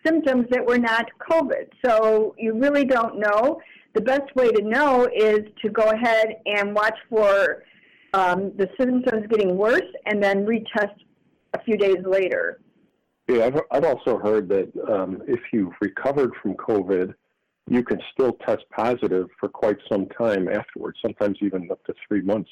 symptoms 0.06 0.46
that 0.52 0.66
were 0.66 0.78
not 0.78 1.08
COVID. 1.30 1.70
So 1.86 2.36
you 2.38 2.54
really 2.54 2.86
don't 2.86 3.20
know. 3.20 3.60
The 3.96 4.02
best 4.02 4.36
way 4.36 4.52
to 4.52 4.62
know 4.62 5.08
is 5.16 5.40
to 5.64 5.70
go 5.70 5.90
ahead 5.90 6.36
and 6.46 6.76
watch 6.76 6.98
for 7.10 7.64
um, 8.14 8.52
the 8.58 8.70
symptoms 8.80 9.28
getting 9.30 9.58
worse 9.58 9.82
and 10.06 10.24
then 10.24 10.46
retest 10.46 10.96
a 11.54 11.64
few 11.64 11.78
days 11.78 11.98
later. 12.06 12.60
Yeah, 13.28 13.46
I've, 13.46 13.62
I've 13.72 13.84
also 13.84 14.18
heard 14.18 14.48
that 14.50 14.72
um, 14.90 15.22
if 15.28 15.40
you've 15.52 15.74
recovered 15.82 16.32
from 16.42 16.54
COVID, 16.56 17.14
you 17.70 17.84
can 17.84 18.00
still 18.14 18.34
test 18.46 18.64
positive 18.72 19.28
for 19.40 19.50
quite 19.50 19.78
some 19.92 20.08
time 20.08 20.48
afterwards, 20.48 20.98
sometimes 21.02 21.38
even 21.42 21.70
up 21.70 21.84
to 21.86 21.94
three 22.08 22.22
months. 22.22 22.50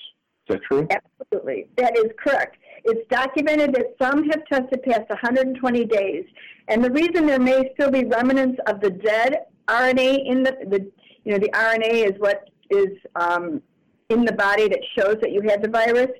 Is 0.47 0.55
that 0.55 0.63
true? 0.63 0.88
Absolutely. 0.91 1.69
That 1.77 1.97
is 1.97 2.12
correct. 2.21 2.57
It's 2.83 3.07
documented 3.09 3.74
that 3.74 3.95
some 4.00 4.29
have 4.29 4.45
tested 4.51 4.83
past 4.83 5.09
120 5.09 5.85
days. 5.85 6.25
And 6.67 6.83
the 6.83 6.91
reason 6.91 7.25
there 7.25 7.39
may 7.39 7.71
still 7.74 7.89
be 7.89 8.03
remnants 8.03 8.59
of 8.67 8.81
the 8.81 8.91
dead 8.91 9.45
RNA 9.67 10.29
in 10.29 10.43
the, 10.43 10.51
the 10.67 10.91
you 11.24 11.31
know, 11.31 11.39
the 11.39 11.50
RNA 11.50 12.12
is 12.12 12.19
what 12.19 12.50
is 12.69 12.89
um, 13.15 13.62
in 14.09 14.25
the 14.25 14.33
body 14.33 14.67
that 14.67 14.79
shows 14.97 15.17
that 15.21 15.31
you 15.31 15.41
had 15.41 15.62
the 15.62 15.69
virus. 15.69 16.12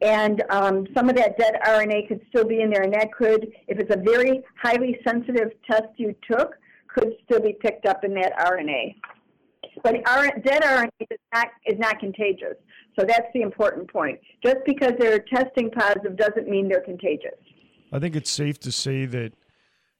And 0.00 0.42
um, 0.50 0.86
some 0.94 1.08
of 1.08 1.16
that 1.16 1.38
dead 1.38 1.54
RNA 1.64 2.08
could 2.08 2.20
still 2.28 2.44
be 2.46 2.60
in 2.60 2.70
there, 2.70 2.82
and 2.82 2.92
that 2.92 3.12
could, 3.12 3.52
if 3.68 3.78
it's 3.78 3.94
a 3.94 3.98
very 3.98 4.42
highly 4.60 4.98
sensitive 5.06 5.50
test 5.68 5.86
you 5.96 6.14
took, 6.28 6.54
could 6.88 7.12
still 7.24 7.40
be 7.40 7.56
picked 7.60 7.86
up 7.86 8.04
in 8.04 8.12
that 8.14 8.36
RNA. 8.38 8.96
But 9.82 9.94
dead 10.44 10.62
RNA 10.62 10.90
is 11.08 11.18
not, 11.32 11.48
is 11.66 11.78
not 11.78 12.00
contagious. 12.00 12.56
So 12.98 13.06
that's 13.06 13.28
the 13.32 13.42
important 13.42 13.90
point. 13.90 14.18
Just 14.44 14.58
because 14.66 14.92
they're 14.98 15.20
testing 15.32 15.70
positive 15.70 16.16
doesn't 16.16 16.48
mean 16.48 16.68
they're 16.68 16.82
contagious. 16.82 17.38
I 17.92 17.98
think 17.98 18.16
it's 18.16 18.30
safe 18.30 18.58
to 18.60 18.72
say 18.72 19.06
that 19.06 19.32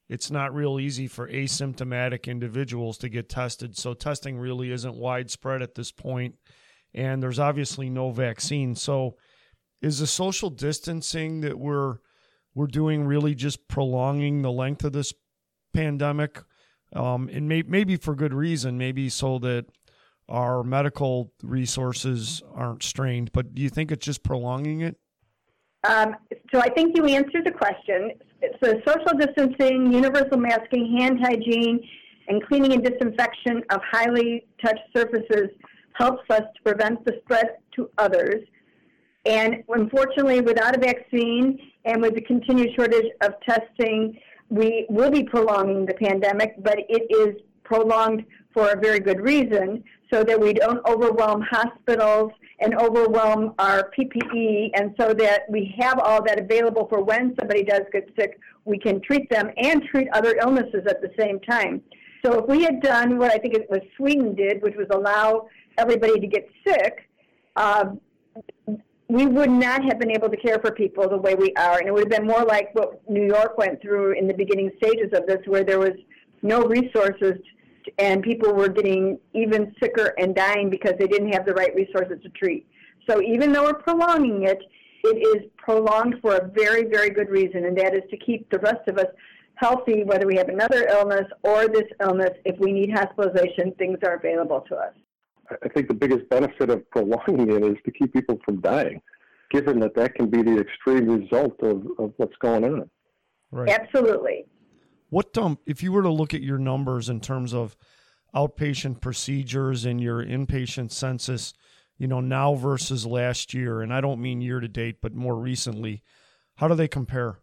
it's 0.09 0.31
not 0.31 0.55
real 0.55 0.81
easy 0.81 1.07
for 1.07 1.29
asymptomatic 1.29 2.27
individuals 2.27 2.99
to 2.99 3.09
get 3.09 3.29
tested. 3.29 3.79
So 3.79 3.95
testing 3.95 4.37
really 4.37 4.73
isn't 4.73 4.97
widespread 4.97 5.63
at 5.63 5.75
this 5.75 5.93
point, 5.93 6.35
and 6.95 7.23
there's 7.23 7.39
obviously 7.39 7.89
no 7.91 8.11
vaccine. 8.11 8.75
So 8.75 9.17
is 9.81 9.99
the 9.99 10.07
social 10.07 10.51
distancing 10.51 11.41
that 11.41 11.59
we're 11.59 11.97
we're 12.55 12.67
doing 12.67 13.05
really 13.05 13.35
just 13.35 13.67
prolonging 13.67 14.43
the 14.43 14.53
length 14.53 14.85
of 14.85 14.93
this 14.93 15.15
pandemic? 15.73 16.39
Um, 16.95 17.31
and 17.33 17.49
may, 17.49 17.63
maybe 17.63 17.97
for 17.97 18.15
good 18.15 18.35
reason, 18.35 18.77
maybe 18.77 19.09
so 19.09 19.39
that 19.39 19.65
our 20.29 20.63
medical 20.63 21.33
resources 21.43 22.43
aren't 22.55 22.83
strained. 22.83 23.33
But 23.33 23.55
do 23.55 23.63
you 23.63 23.71
think 23.71 23.91
it's 23.91 24.05
just 24.05 24.23
prolonging 24.23 24.83
it? 24.83 24.97
Um, 25.89 26.15
so 26.53 26.61
I 26.61 26.69
think 26.69 26.97
you 26.97 27.07
answered 27.07 27.45
the 27.45 27.51
question. 27.51 28.13
So 28.63 28.81
social 28.87 29.19
distancing, 29.19 29.93
universal 29.93 30.37
masking, 30.37 30.97
hand 30.99 31.19
hygiene, 31.23 31.81
and 32.29 32.45
cleaning 32.47 32.73
and 32.73 32.85
disinfection 32.85 33.63
of 33.71 33.81
highly 33.91 34.47
touched 34.65 34.83
surfaces 34.97 35.49
helps 35.95 36.23
us 36.31 36.43
to 36.55 36.63
prevent 36.65 37.05
the 37.05 37.21
spread 37.23 37.57
to 37.77 37.91
others. 37.99 38.43
And 39.25 39.63
unfortunately, 39.69 40.41
without 40.41 40.77
a 40.77 40.81
vaccine 40.81 41.59
and 41.85 42.03
with 42.03 42.15
the 42.15 42.21
continued 42.23 42.71
shortage 42.77 43.11
of 43.21 43.35
testing, 43.49 44.19
we 44.49 44.87
will 44.91 45.11
be 45.11 45.25
prolonging 45.25 45.87
the 45.87 45.95
pandemic, 45.95 46.55
but 46.63 46.77
it 46.89 47.07
is 47.11 47.41
prolonged 47.65 48.25
for 48.53 48.71
a 48.71 48.81
very 48.81 49.01
good 49.01 49.21
reason 49.21 49.83
so 50.13 50.23
that 50.23 50.39
we 50.39 50.53
don't 50.53 50.85
overwhelm 50.87 51.43
hospitals 51.51 52.33
and 52.61 52.75
overwhelm 52.79 53.55
our 53.59 53.91
PPE, 53.99 54.71
and 54.75 54.95
so 55.01 55.13
that 55.13 55.43
we 55.49 55.75
have 55.81 55.99
all 55.99 56.23
that 56.23 56.39
available 56.39 56.87
for 56.89 57.03
when 57.03 57.35
somebody 57.41 57.65
does 57.65 57.83
get 57.93 58.09
sick, 58.17 58.39
we 58.65 58.79
can 58.79 59.01
treat 59.01 59.29
them 59.31 59.51
and 59.57 59.83
treat 59.85 60.07
other 60.13 60.37
illnesses 60.41 60.85
at 60.87 61.01
the 61.03 61.11
same 61.19 61.41
time. 61.41 61.83
So 62.25 62.39
if 62.39 62.47
we 62.47 62.63
had 62.63 62.81
done 62.81 63.19
what 63.19 63.33
I 63.33 63.39
think 63.39 63.55
it 63.55 63.69
was 63.69 63.81
Sweden 63.97 64.35
did, 64.35 64.63
which 64.63 64.77
was 64.77 64.87
allow 64.91 65.49
everybody 65.77 66.21
to 66.21 66.27
get 66.27 66.49
sick, 66.67 67.09
uh, 67.57 67.87
we 69.09 69.27
would 69.27 69.51
not 69.51 69.85
have 69.85 69.99
been 69.99 70.11
able 70.11 70.31
to 70.31 70.37
care 70.37 70.59
for 70.61 70.71
people 70.71 71.09
the 71.09 71.19
way 71.19 71.35
we 71.35 71.53
are. 71.55 71.79
And 71.79 71.89
it 71.89 71.93
would 71.93 72.05
have 72.05 72.21
been 72.21 72.27
more 72.27 72.45
like 72.45 72.75
what 72.75 73.03
New 73.11 73.27
York 73.27 73.59
went 73.59 73.83
through 73.83 74.13
in 74.13 74.27
the 74.27 74.35
beginning 74.35 74.71
stages 74.77 75.13
of 75.13 75.27
this, 75.27 75.39
where 75.47 75.65
there 75.65 75.79
was 75.79 75.95
no 76.43 76.63
resources 76.63 77.35
and 77.99 78.23
people 78.23 78.53
were 78.55 78.69
getting 78.69 79.19
even 79.35 79.75
sicker 79.83 80.15
and 80.19 80.35
dying 80.35 80.71
because 80.71 80.95
they 80.99 81.07
didn't 81.07 81.33
have 81.33 81.45
the 81.45 81.55
right 81.55 81.75
resources 81.75 82.23
to 82.23 82.29
treat. 82.31 82.67
So 83.09 83.21
even 83.21 83.53
though 83.53 83.65
we're 83.65 83.75
prolonging 83.75 84.45
it, 84.45 84.59
it 85.05 85.19
is 85.37 85.51
prolonged 85.57 86.17
for 86.23 86.37
a 86.37 86.47
very, 86.47 86.85
very 86.85 87.11
good 87.11 87.29
reason, 87.29 87.65
and 87.65 87.77
that 87.79 87.95
is 87.95 88.03
to 88.11 88.17
keep 88.17 88.49
the 88.51 88.61
rest 88.61 88.87
of 88.87 88.99
us 88.99 89.07
healthy, 89.57 90.05
whether 90.05 90.27
we 90.27 90.37
have 90.37 90.49
another 90.49 90.87
illness 90.89 91.27
or 91.43 91.69
this 91.69 91.89
illness. 92.01 92.31
If 92.45 92.59
we 92.59 92.73
need 92.73 92.91
hospitalization, 92.93 93.73
things 93.79 93.99
are 94.05 94.15
available 94.15 94.65
to 94.69 94.77
us. 94.77 94.95
I 95.63 95.69
think 95.69 95.89
the 95.89 95.95
biggest 95.95 96.29
benefit 96.29 96.71
of 96.71 96.89
prolonging 96.91 97.51
it 97.51 97.65
is 97.65 97.77
to 97.85 97.91
keep 97.91 98.13
people 98.13 98.39
from 98.45 98.61
dying, 98.61 99.01
given 99.51 99.81
that 99.81 99.95
that 99.97 100.15
can 100.15 100.31
be 100.31 100.43
the 100.43 100.59
extreme 100.59 101.07
result 101.09 101.63
of, 101.63 101.87
of 101.99 102.13
what's 102.17 102.37
going 102.41 102.65
on. 102.65 102.91
Right. 103.51 103.69
Absolutely. 103.69 104.47
What 105.11 105.37
um, 105.37 105.59
if 105.67 105.83
you 105.83 105.93
were 105.93 106.03
to 106.03 106.11
look 106.11 106.33
at 106.33 106.41
your 106.41 106.59
numbers 106.59 107.11
in 107.11 107.21
terms 107.21 107.53
of 107.53 107.77
outpatient 108.35 109.03
procedures 109.03 109.85
and 109.85 110.01
your 110.01 110.25
inpatient 110.25 110.91
census, 110.91 111.53
you 111.99 112.09
know, 112.09 112.21
now 112.21 112.55
versus 112.55 113.05
last 113.05 113.53
year, 113.53 113.83
and 113.83 113.93
I 113.93 114.01
don't 114.01 114.23
mean 114.23 114.41
year 114.41 114.59
to 114.59 114.69
date, 114.69 114.97
but 115.03 115.15
more 115.15 115.37
recently, 115.37 116.03
how 116.57 116.69
do 116.69 116.75
they 116.75 116.89
compare? 116.89 117.41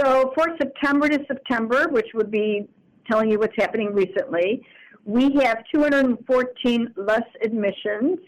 So 0.00 0.32
for 0.34 0.56
September 0.58 1.08
to 1.08 1.24
September, 1.26 1.88
which 1.88 2.08
would 2.14 2.30
be 2.30 2.68
telling 3.10 3.30
you 3.30 3.38
what's 3.38 3.56
happening 3.56 3.92
recently, 3.92 4.64
we 5.04 5.34
have 5.42 5.64
214 5.74 6.94
less 6.96 7.22
admissions, 7.42 8.18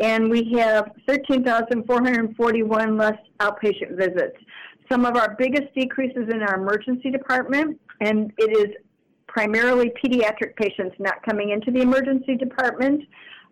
and 0.00 0.30
we 0.30 0.52
have 0.56 0.90
13,441 1.06 2.96
less 2.96 3.18
outpatient 3.40 3.96
visits 3.96 4.36
some 4.90 5.04
of 5.04 5.16
our 5.16 5.34
biggest 5.38 5.74
decreases 5.74 6.28
in 6.30 6.42
our 6.42 6.56
emergency 6.56 7.10
department, 7.10 7.80
and 8.00 8.32
it 8.38 8.56
is 8.56 8.74
primarily 9.26 9.92
pediatric 10.02 10.56
patients 10.56 10.94
not 10.98 11.22
coming 11.22 11.50
into 11.50 11.70
the 11.70 11.80
emergency 11.80 12.36
department. 12.36 13.02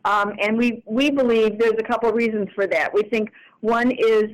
Um, 0.04 0.34
and 0.40 0.56
we, 0.56 0.82
we 0.86 1.10
believe 1.10 1.58
there's 1.58 1.78
a 1.78 1.82
couple 1.82 2.10
reasons 2.12 2.48
for 2.54 2.66
that. 2.66 2.92
We 2.92 3.02
think 3.04 3.30
one 3.60 3.90
is 3.90 4.24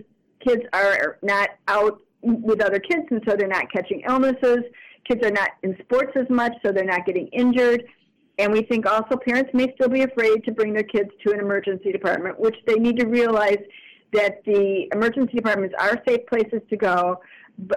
kids 0.46 0.62
are 0.72 1.18
not 1.22 1.50
out 1.68 2.00
with 2.22 2.62
other 2.62 2.78
kids, 2.78 3.06
and 3.10 3.22
so 3.28 3.36
they're 3.36 3.48
not 3.48 3.70
catching 3.72 4.02
illnesses. 4.08 4.60
Kids 5.08 5.24
are 5.26 5.30
not 5.30 5.50
in 5.62 5.76
sports 5.82 6.12
as 6.16 6.28
much, 6.28 6.52
so 6.64 6.72
they're 6.72 6.84
not 6.84 7.06
getting 7.06 7.28
injured. 7.28 7.84
And 8.38 8.52
we 8.52 8.62
think 8.62 8.86
also 8.86 9.16
parents 9.16 9.50
may 9.52 9.72
still 9.74 9.88
be 9.88 10.02
afraid 10.02 10.44
to 10.44 10.52
bring 10.52 10.72
their 10.72 10.82
kids 10.82 11.10
to 11.26 11.32
an 11.32 11.40
emergency 11.40 11.92
department, 11.92 12.38
which 12.38 12.56
they 12.66 12.74
need 12.74 12.98
to 12.98 13.06
realize 13.06 13.58
that 14.12 14.42
the 14.44 14.88
emergency 14.92 15.34
departments 15.34 15.74
are 15.78 16.02
safe 16.06 16.26
places 16.26 16.60
to 16.70 16.76
go, 16.76 17.20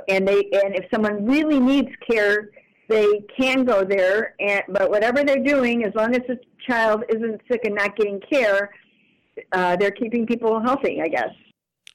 and 0.07 0.27
they 0.27 0.49
and 0.53 0.75
if 0.75 0.85
someone 0.93 1.25
really 1.25 1.59
needs 1.59 1.89
care, 2.09 2.49
they 2.87 3.23
can 3.37 3.65
go 3.65 3.83
there. 3.83 4.35
And 4.39 4.63
but 4.69 4.89
whatever 4.89 5.23
they're 5.23 5.43
doing, 5.43 5.83
as 5.83 5.93
long 5.95 6.15
as 6.15 6.21
the 6.27 6.39
child 6.67 7.03
isn't 7.09 7.41
sick 7.51 7.61
and 7.65 7.75
not 7.75 7.95
getting 7.97 8.21
care, 8.31 8.71
uh, 9.51 9.75
they're 9.75 9.91
keeping 9.91 10.25
people 10.25 10.61
healthy. 10.61 11.01
I 11.01 11.07
guess. 11.07 11.31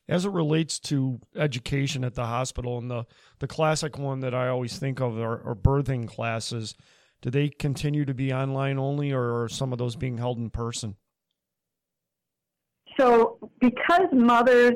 As 0.09 0.25
it 0.25 0.31
relates 0.31 0.79
to 0.79 1.21
education 1.37 2.03
at 2.03 2.15
the 2.15 2.27
hospital 2.27 2.79
and 2.79 2.91
the, 2.91 3.05
the 3.41 3.47
classic 3.47 3.99
one 3.99 4.21
that 4.21 4.35
I 4.35 4.49
always 4.49 4.79
think 4.79 5.01
of 5.01 5.19
are, 5.19 5.47
are 5.47 5.55
birthing 5.55 6.09
classes, 6.09 6.75
do 7.21 7.31
they 7.31 7.49
continue 7.49 8.05
to 8.05 8.15
be 8.15 8.33
online 8.33 8.79
only 8.79 9.13
or 9.13 9.43
are 9.43 9.49
some 9.49 9.73
of 9.73 9.79
those 9.79 9.97
being 9.97 10.19
held 10.19 10.39
in 10.39 10.51
person? 10.51 10.97
So, 12.99 13.39
because 13.61 14.09
mothers 14.13 14.75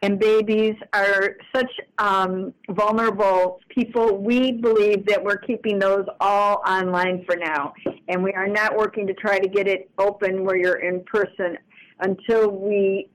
and 0.00 0.18
babies 0.18 0.74
are 0.92 1.36
such 1.54 1.70
um, 1.98 2.52
vulnerable 2.70 3.60
people, 3.68 4.18
we 4.18 4.52
believe 4.52 5.06
that 5.06 5.22
we're 5.22 5.36
keeping 5.36 5.78
those 5.78 6.04
all 6.20 6.62
online 6.66 7.24
for 7.24 7.36
now. 7.36 7.72
And 8.08 8.22
we 8.22 8.32
are 8.32 8.48
not 8.48 8.76
working 8.76 9.06
to 9.06 9.14
try 9.14 9.38
to 9.38 9.48
get 9.48 9.68
it 9.68 9.90
open 9.98 10.44
where 10.44 10.56
you're 10.56 10.80
in 10.80 11.04
person 11.04 11.56
until 12.00 12.50
we 12.50 13.08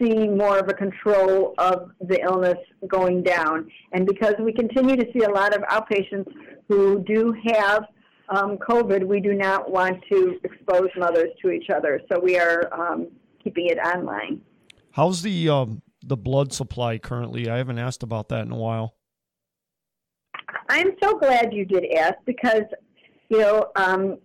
see 0.00 0.28
more 0.28 0.58
of 0.58 0.68
a 0.68 0.74
control 0.74 1.54
of 1.58 1.90
the 2.00 2.20
illness 2.22 2.58
going 2.86 3.22
down. 3.22 3.70
And 3.92 4.06
because 4.06 4.34
we 4.38 4.52
continue 4.52 4.96
to 4.96 5.06
see 5.12 5.24
a 5.24 5.30
lot 5.30 5.54
of 5.54 5.62
outpatients 5.62 6.30
who 6.68 7.02
do 7.04 7.34
have 7.54 7.84
um, 8.28 8.58
COVID, 8.58 9.06
we 9.06 9.20
do 9.20 9.34
not 9.34 9.70
want 9.70 10.02
to 10.10 10.38
expose 10.44 10.88
mothers 10.96 11.30
to 11.42 11.50
each 11.50 11.70
other. 11.70 12.00
So 12.10 12.20
we 12.20 12.38
are 12.38 12.72
um, 12.72 13.08
keeping 13.42 13.66
it 13.66 13.78
online. 13.78 14.40
How's 14.92 15.22
the 15.22 15.48
um, 15.48 15.82
the 16.02 16.16
blood 16.16 16.52
supply 16.52 16.98
currently? 16.98 17.48
I 17.48 17.56
haven't 17.56 17.78
asked 17.78 18.02
about 18.02 18.28
that 18.30 18.44
in 18.44 18.52
a 18.52 18.56
while. 18.56 18.94
I'm 20.68 20.92
so 21.02 21.18
glad 21.18 21.52
you 21.52 21.64
did 21.64 21.84
ask 21.96 22.14
because 22.26 22.62
you 23.28 23.38
know 23.38 23.68
um, 23.76 24.18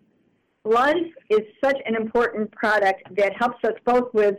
blood 0.64 0.98
is 1.30 1.42
such 1.64 1.78
an 1.86 1.96
important 1.96 2.52
product 2.52 3.04
that 3.16 3.34
helps 3.38 3.64
us 3.64 3.74
both 3.86 4.14
with 4.14 4.36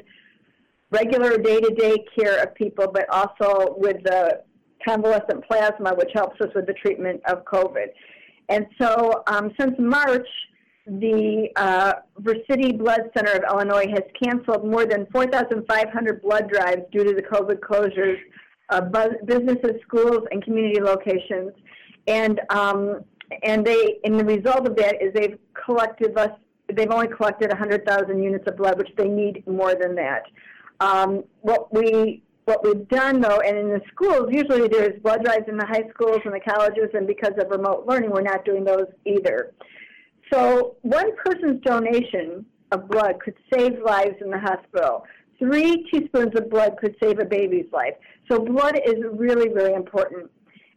regular 0.90 1.36
day-to-day 1.38 2.04
care 2.18 2.42
of 2.42 2.54
people, 2.54 2.90
but 2.92 3.06
also 3.10 3.74
with 3.76 4.02
the 4.04 4.42
convalescent 4.86 5.44
plasma, 5.48 5.94
which 5.94 6.10
helps 6.14 6.40
us 6.40 6.48
with 6.54 6.66
the 6.66 6.74
treatment 6.74 7.20
of 7.26 7.44
COVID. 7.44 7.86
And 8.48 8.66
so, 8.80 9.22
um, 9.26 9.52
since 9.58 9.74
March, 9.78 10.26
the 10.86 11.48
uh, 11.56 11.94
Versiti 12.20 12.76
Blood 12.76 13.10
Center 13.16 13.32
of 13.32 13.44
Illinois 13.50 13.88
has 13.88 14.02
canceled 14.22 14.66
more 14.66 14.84
than 14.84 15.06
4,500 15.12 16.22
blood 16.22 16.50
drives 16.50 16.82
due 16.92 17.04
to 17.04 17.14
the 17.14 17.22
COVID 17.22 17.60
closures 17.60 18.18
of 18.70 18.92
businesses, 19.26 19.80
schools, 19.86 20.26
and 20.30 20.44
community 20.44 20.80
locations. 20.80 21.52
And 22.06 22.40
um, 22.50 23.04
and 23.42 23.64
they 23.66 23.98
and 24.04 24.20
the 24.20 24.24
result 24.24 24.68
of 24.68 24.76
that 24.76 25.02
is 25.02 25.12
they've 25.14 25.38
collected 25.64 26.16
us. 26.18 26.30
They've 26.72 26.90
only 26.90 27.08
collected 27.08 27.50
100,000 27.50 28.22
units 28.22 28.44
of 28.46 28.56
blood, 28.56 28.78
which 28.78 28.88
they 28.96 29.08
need 29.08 29.46
more 29.46 29.74
than 29.74 29.94
that. 29.96 30.22
Um, 30.80 31.24
what 31.40 31.72
we 31.72 32.22
what 32.44 32.62
we've 32.62 32.86
done 32.88 33.20
though, 33.20 33.40
and 33.40 33.56
in 33.56 33.68
the 33.68 33.80
schools, 33.90 34.28
usually 34.30 34.68
there's 34.68 35.00
blood 35.00 35.24
drives 35.24 35.48
in 35.48 35.56
the 35.56 35.66
high 35.66 35.88
schools 35.90 36.18
and 36.24 36.34
the 36.34 36.40
colleges, 36.40 36.90
and 36.92 37.06
because 37.06 37.32
of 37.38 37.50
remote 37.50 37.86
learning, 37.86 38.10
we're 38.10 38.22
not 38.22 38.44
doing 38.44 38.64
those 38.64 38.86
either. 39.06 39.54
So 40.32 40.76
one 40.82 41.16
person's 41.16 41.62
donation 41.62 42.44
of 42.72 42.88
blood 42.88 43.20
could 43.24 43.34
save 43.52 43.78
lives 43.84 44.16
in 44.20 44.30
the 44.30 44.38
hospital. 44.38 45.04
Three 45.38 45.86
teaspoons 45.90 46.32
of 46.36 46.50
blood 46.50 46.76
could 46.80 46.96
save 47.02 47.18
a 47.18 47.24
baby's 47.24 47.70
life. 47.72 47.94
So 48.30 48.38
blood 48.38 48.78
is 48.84 48.96
really, 49.12 49.48
really 49.50 49.74
important. 49.74 50.30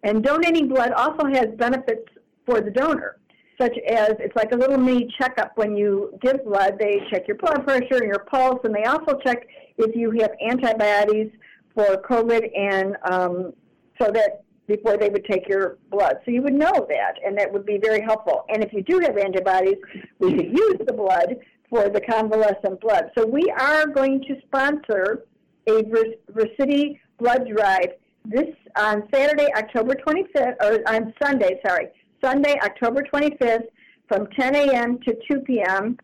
And 0.04 0.24
donating 0.24 0.68
blood 0.68 0.92
also 0.92 1.26
has 1.28 1.48
benefits 1.58 2.08
for 2.46 2.62
the 2.62 2.72
donor, 2.72 3.18
such 3.60 3.78
as 3.90 4.12
it's 4.20 4.36
like 4.36 4.52
a 4.52 4.56
little 4.56 4.78
mini 4.78 5.14
checkup 5.20 5.52
when 5.56 5.76
you 5.76 6.18
give 6.22 6.44
blood. 6.46 6.78
They 6.80 7.02
check 7.12 7.28
your 7.28 7.38
blood 7.38 7.66
pressure 7.66 7.98
and 7.98 8.08
your 8.08 8.26
pulse, 8.32 8.60
and 8.64 8.74
they 8.74 8.84
also 8.84 9.20
check 9.26 9.48
if 9.78 9.96
you 9.96 10.12
have 10.20 10.32
antibodies 10.42 11.32
for 11.74 12.02
COVID, 12.10 12.50
and 12.58 12.98
um, 13.10 13.54
so 14.02 14.12
that 14.12 14.44
before 14.68 14.98
they 14.98 15.10
would 15.10 15.26
take 15.26 15.48
your 15.48 15.78
blood. 15.90 16.18
So 16.26 16.32
you 16.32 16.42
would 16.42 16.54
know 16.54 16.86
that, 16.90 17.14
and 17.26 17.38
that 17.38 17.52
would 17.52 17.66
be 17.66 17.78
very 17.78 18.02
helpful. 18.02 18.46
And 18.50 18.64
if 18.64 18.74
you 18.74 18.82
do 18.82 19.00
have 19.00 19.18
antibodies, 19.18 19.78
we 20.20 20.34
could 20.34 20.48
use 20.48 20.78
the 20.86 20.94
blood 20.94 21.38
for 21.70 21.90
the 21.90 22.02
convalescent 22.02 22.82
blood. 22.82 23.12
So 23.18 23.26
we 23.26 23.44
are 23.58 23.88
going 23.88 24.22
to 24.24 24.40
sponsor 24.46 25.26
a 25.68 25.84
Versiti 26.32 27.00
blood 27.18 27.48
drive 27.48 27.94
this 28.26 28.54
on 28.76 29.08
Saturday, 29.14 29.48
October 29.56 29.96
25th, 29.96 30.56
or 30.62 30.90
on 30.90 31.14
Sunday, 31.22 31.60
sorry, 31.66 31.88
Sunday, 32.24 32.60
October 32.64 33.04
25th, 33.04 33.68
from 34.08 34.28
10 34.38 34.56
a.m. 34.56 35.00
to 35.00 35.18
2 35.30 35.40
p.m. 35.42 35.98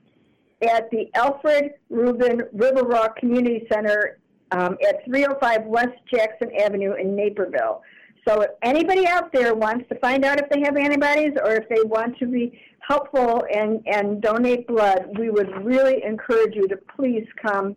at 0.70 0.90
the 0.92 1.10
Alfred 1.16 1.72
Rubin 1.90 2.42
Riverwalk 2.56 3.16
Community 3.18 3.68
Center 3.72 4.20
um, 4.52 4.78
at 4.88 5.04
305 5.06 5.66
West 5.66 5.98
Jackson 6.14 6.50
Avenue 6.60 6.94
in 6.94 7.16
Naperville. 7.16 7.82
So 8.28 8.42
if 8.42 8.52
anybody 8.62 9.06
out 9.06 9.34
there 9.34 9.54
wants 9.54 9.88
to 9.90 9.96
find 10.00 10.24
out 10.24 10.40
if 10.40 10.50
they 10.50 10.62
have 10.62 10.78
antibodies 10.78 11.34
or 11.44 11.56
if 11.56 11.68
they 11.68 11.82
want 11.84 12.18
to 12.20 12.26
be 12.26 12.58
helpful 12.80 13.44
and, 13.54 13.82
and 13.86 14.22
donate 14.22 14.68
blood, 14.68 15.08
we 15.18 15.30
would 15.30 15.50
really 15.66 16.04
encourage 16.04 16.56
you 16.56 16.68
to 16.70 16.78
please 16.96 17.26
come. 17.42 17.76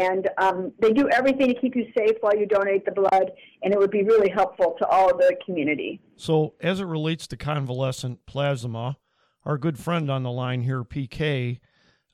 And 0.00 0.28
um, 0.38 0.72
they 0.80 0.92
do 0.92 1.08
everything 1.10 1.48
to 1.48 1.60
keep 1.60 1.76
you 1.76 1.86
safe 1.96 2.16
while 2.20 2.34
you 2.34 2.46
donate 2.46 2.86
the 2.86 2.92
blood, 2.92 3.30
and 3.62 3.72
it 3.72 3.78
would 3.78 3.90
be 3.90 4.02
really 4.02 4.30
helpful 4.30 4.74
to 4.78 4.86
all 4.86 5.10
of 5.10 5.18
the 5.18 5.36
community. 5.44 6.00
So, 6.16 6.54
as 6.60 6.80
it 6.80 6.86
relates 6.86 7.26
to 7.28 7.36
convalescent 7.36 8.24
plasma, 8.24 8.96
our 9.44 9.58
good 9.58 9.78
friend 9.78 10.10
on 10.10 10.22
the 10.22 10.30
line 10.30 10.62
here, 10.62 10.84
PK, 10.84 11.60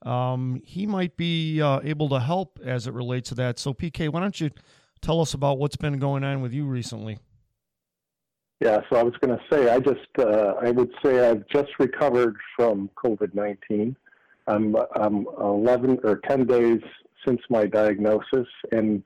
um, 0.02 0.60
he 0.64 0.86
might 0.86 1.16
be 1.16 1.60
uh, 1.60 1.80
able 1.82 2.08
to 2.08 2.20
help 2.20 2.58
as 2.64 2.86
it 2.86 2.94
relates 2.94 3.28
to 3.30 3.34
that. 3.36 3.58
So, 3.58 3.74
PK, 3.74 4.08
why 4.08 4.20
don't 4.20 4.40
you 4.40 4.50
tell 5.00 5.20
us 5.20 5.34
about 5.34 5.58
what's 5.58 5.76
been 5.76 5.98
going 5.98 6.24
on 6.24 6.40
with 6.40 6.52
you 6.52 6.64
recently? 6.64 7.18
Yeah, 8.60 8.80
so 8.90 8.98
I 8.98 9.02
was 9.02 9.14
going 9.20 9.36
to 9.36 9.42
say, 9.50 9.70
I 9.70 9.80
just, 9.80 10.08
uh, 10.18 10.54
I 10.60 10.70
would 10.70 10.90
say 11.02 11.30
I've 11.30 11.46
just 11.48 11.70
recovered 11.78 12.36
from 12.56 12.90
COVID 13.02 13.34
19. 13.34 13.96
I'm, 14.46 14.76
I'm 14.96 15.26
11 15.38 16.00
or 16.02 16.20
10 16.28 16.46
days 16.46 16.80
since 17.26 17.40
my 17.48 17.66
diagnosis, 17.66 18.46
and 18.72 19.02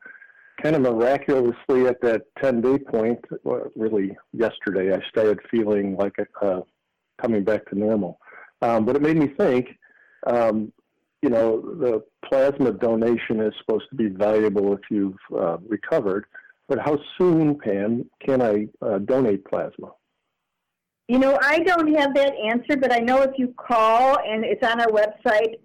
kind 0.62 0.76
of 0.76 0.82
miraculously 0.82 1.86
at 1.86 2.00
that 2.00 2.22
10 2.42 2.60
day 2.60 2.78
point, 2.78 3.24
really 3.76 4.16
yesterday, 4.32 4.94
I 4.94 5.00
started 5.08 5.38
feeling 5.50 5.96
like 5.96 6.14
uh, 6.42 6.60
coming 7.20 7.44
back 7.44 7.66
to 7.66 7.78
normal. 7.78 8.18
Um, 8.62 8.84
but 8.84 8.96
it 8.96 9.02
made 9.02 9.16
me 9.16 9.28
think, 9.38 9.68
um, 10.26 10.72
you 11.24 11.30
know, 11.30 11.58
the 11.58 12.04
plasma 12.28 12.70
donation 12.70 13.40
is 13.40 13.54
supposed 13.58 13.86
to 13.88 13.96
be 13.96 14.08
valuable 14.08 14.74
if 14.74 14.80
you've 14.90 15.16
uh, 15.34 15.56
recovered. 15.66 16.26
But 16.68 16.80
how 16.80 16.98
soon, 17.16 17.58
Pam, 17.58 18.10
can 18.20 18.42
I 18.42 18.68
uh, 18.82 18.98
donate 18.98 19.42
plasma? 19.46 19.92
You 21.08 21.18
know, 21.18 21.38
I 21.40 21.60
don't 21.60 21.94
have 21.96 22.14
that 22.14 22.34
answer, 22.34 22.76
but 22.76 22.92
I 22.92 22.98
know 22.98 23.22
if 23.22 23.38
you 23.38 23.54
call 23.56 24.18
and 24.18 24.44
it's 24.44 24.62
on 24.62 24.82
our 24.82 24.88
website, 24.88 25.60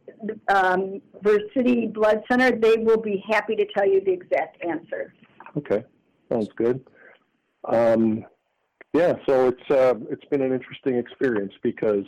um, 0.47 1.01
Blood 1.21 2.23
Center, 2.31 2.51
they 2.51 2.77
will 2.77 3.01
be 3.01 3.21
happy 3.29 3.57
to 3.57 3.65
tell 3.75 3.85
you 3.85 3.99
the 3.99 4.13
exact 4.13 4.63
answer. 4.63 5.13
Okay, 5.57 5.83
sounds 6.31 6.49
good. 6.55 6.85
Um, 7.65 8.25
yeah, 8.93 9.13
so 9.27 9.49
it's 9.49 9.69
uh, 9.69 9.95
it's 10.09 10.25
been 10.25 10.41
an 10.41 10.53
interesting 10.53 10.95
experience 10.95 11.53
because 11.63 12.05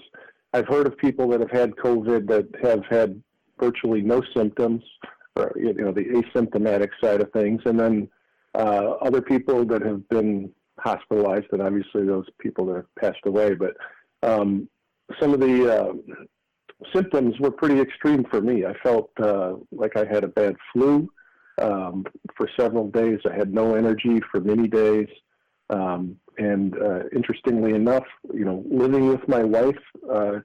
I've 0.54 0.68
heard 0.68 0.88
of 0.88 0.98
people 0.98 1.28
that 1.30 1.42
have 1.42 1.52
had 1.52 1.72
COVID 1.76 2.28
that 2.28 2.48
have 2.64 2.86
had 2.90 3.22
virtually 3.62 4.02
no 4.02 4.22
symptoms, 4.36 4.84
or 5.36 5.52
you 5.56 5.74
know, 5.74 5.92
the 5.92 6.06
asymptomatic 6.06 6.90
side 7.04 7.22
of 7.22 7.32
things, 7.32 7.62
and 7.66 7.80
then 7.80 8.10
uh, 8.56 8.92
other 9.02 9.22
people 9.22 9.66
that 9.66 9.82
have 9.82 10.08
been 10.10 10.52
hospitalized, 10.80 11.48
and 11.52 11.62
obviously 11.62 12.06
those 12.06 12.26
people 12.40 12.66
that 12.68 12.76
have 12.76 12.96
passed 13.00 13.26
away. 13.26 13.54
But 13.54 13.76
um, 14.24 14.68
some 15.20 15.34
of 15.34 15.40
the 15.40 15.82
uh, 15.82 15.94
symptoms 16.94 17.40
were 17.40 17.52
pretty 17.52 17.80
extreme 17.80 18.26
for 18.30 18.42
me. 18.42 18.66
I 18.66 18.74
felt 18.84 19.12
uh, 19.22 19.54
like 19.72 19.96
I 19.96 20.06
had 20.06 20.24
a 20.24 20.28
bad 20.28 20.56
flu 20.74 21.10
um, 21.62 22.06
for 22.36 22.50
several 22.60 22.90
days. 22.90 23.20
I 23.30 23.36
had 23.36 23.54
no 23.54 23.76
energy 23.76 24.20
for 24.32 24.40
many 24.40 24.68
days. 24.68 25.08
Um, 25.70 26.18
and 26.38 26.76
uh, 26.78 27.04
interestingly 27.16 27.74
enough, 27.74 28.06
you 28.34 28.46
know, 28.46 28.64
living 28.70 29.08
with 29.08 29.26
my 29.28 29.44
wife, 29.44 29.80
uh, 30.12 30.40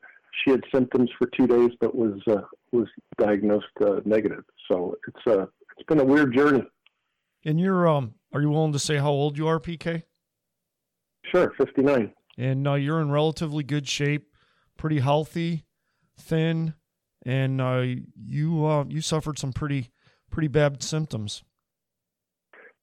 she 0.45 0.51
had 0.51 0.63
symptoms 0.73 1.11
for 1.19 1.27
two 1.29 1.47
days, 1.47 1.71
but 1.81 1.95
was 1.95 2.21
uh, 2.29 2.43
was 2.73 2.87
diagnosed 3.19 3.67
uh, 3.81 4.01
negative. 4.05 4.45
So 4.71 4.97
it's 5.09 5.27
uh, 5.27 5.47
it's 5.77 5.87
been 5.89 6.01
a 6.01 6.05
weird 6.05 6.35
journey. 6.35 6.65
And 7.45 7.61
you're 7.61 7.89
um, 7.89 8.15
are 8.33 8.41
you 8.41 8.51
willing 8.51 8.73
to 8.73 8.79
say 8.79 8.97
how 8.97 9.11
old 9.11 9.39
you 9.39 9.47
are, 9.47 9.61
PK? 9.61 10.03
Sure, 11.31 11.53
fifty 11.57 11.83
nine. 11.83 12.13
And 12.39 12.67
uh, 12.69 12.75
you're 12.75 13.01
in 13.01 13.11
relatively 13.11 13.65
good 13.65 13.89
shape, 13.89 14.29
pretty 14.77 15.01
healthy, 15.01 15.65
thin, 16.19 16.75
and 17.25 17.61
uh, 17.61 17.85
you 18.27 18.67
uh, 18.67 18.85
you 18.89 19.01
suffered 19.01 19.39
some 19.39 19.53
pretty 19.53 19.91
pretty 20.31 20.49
bad 20.49 20.83
symptoms. 20.83 21.43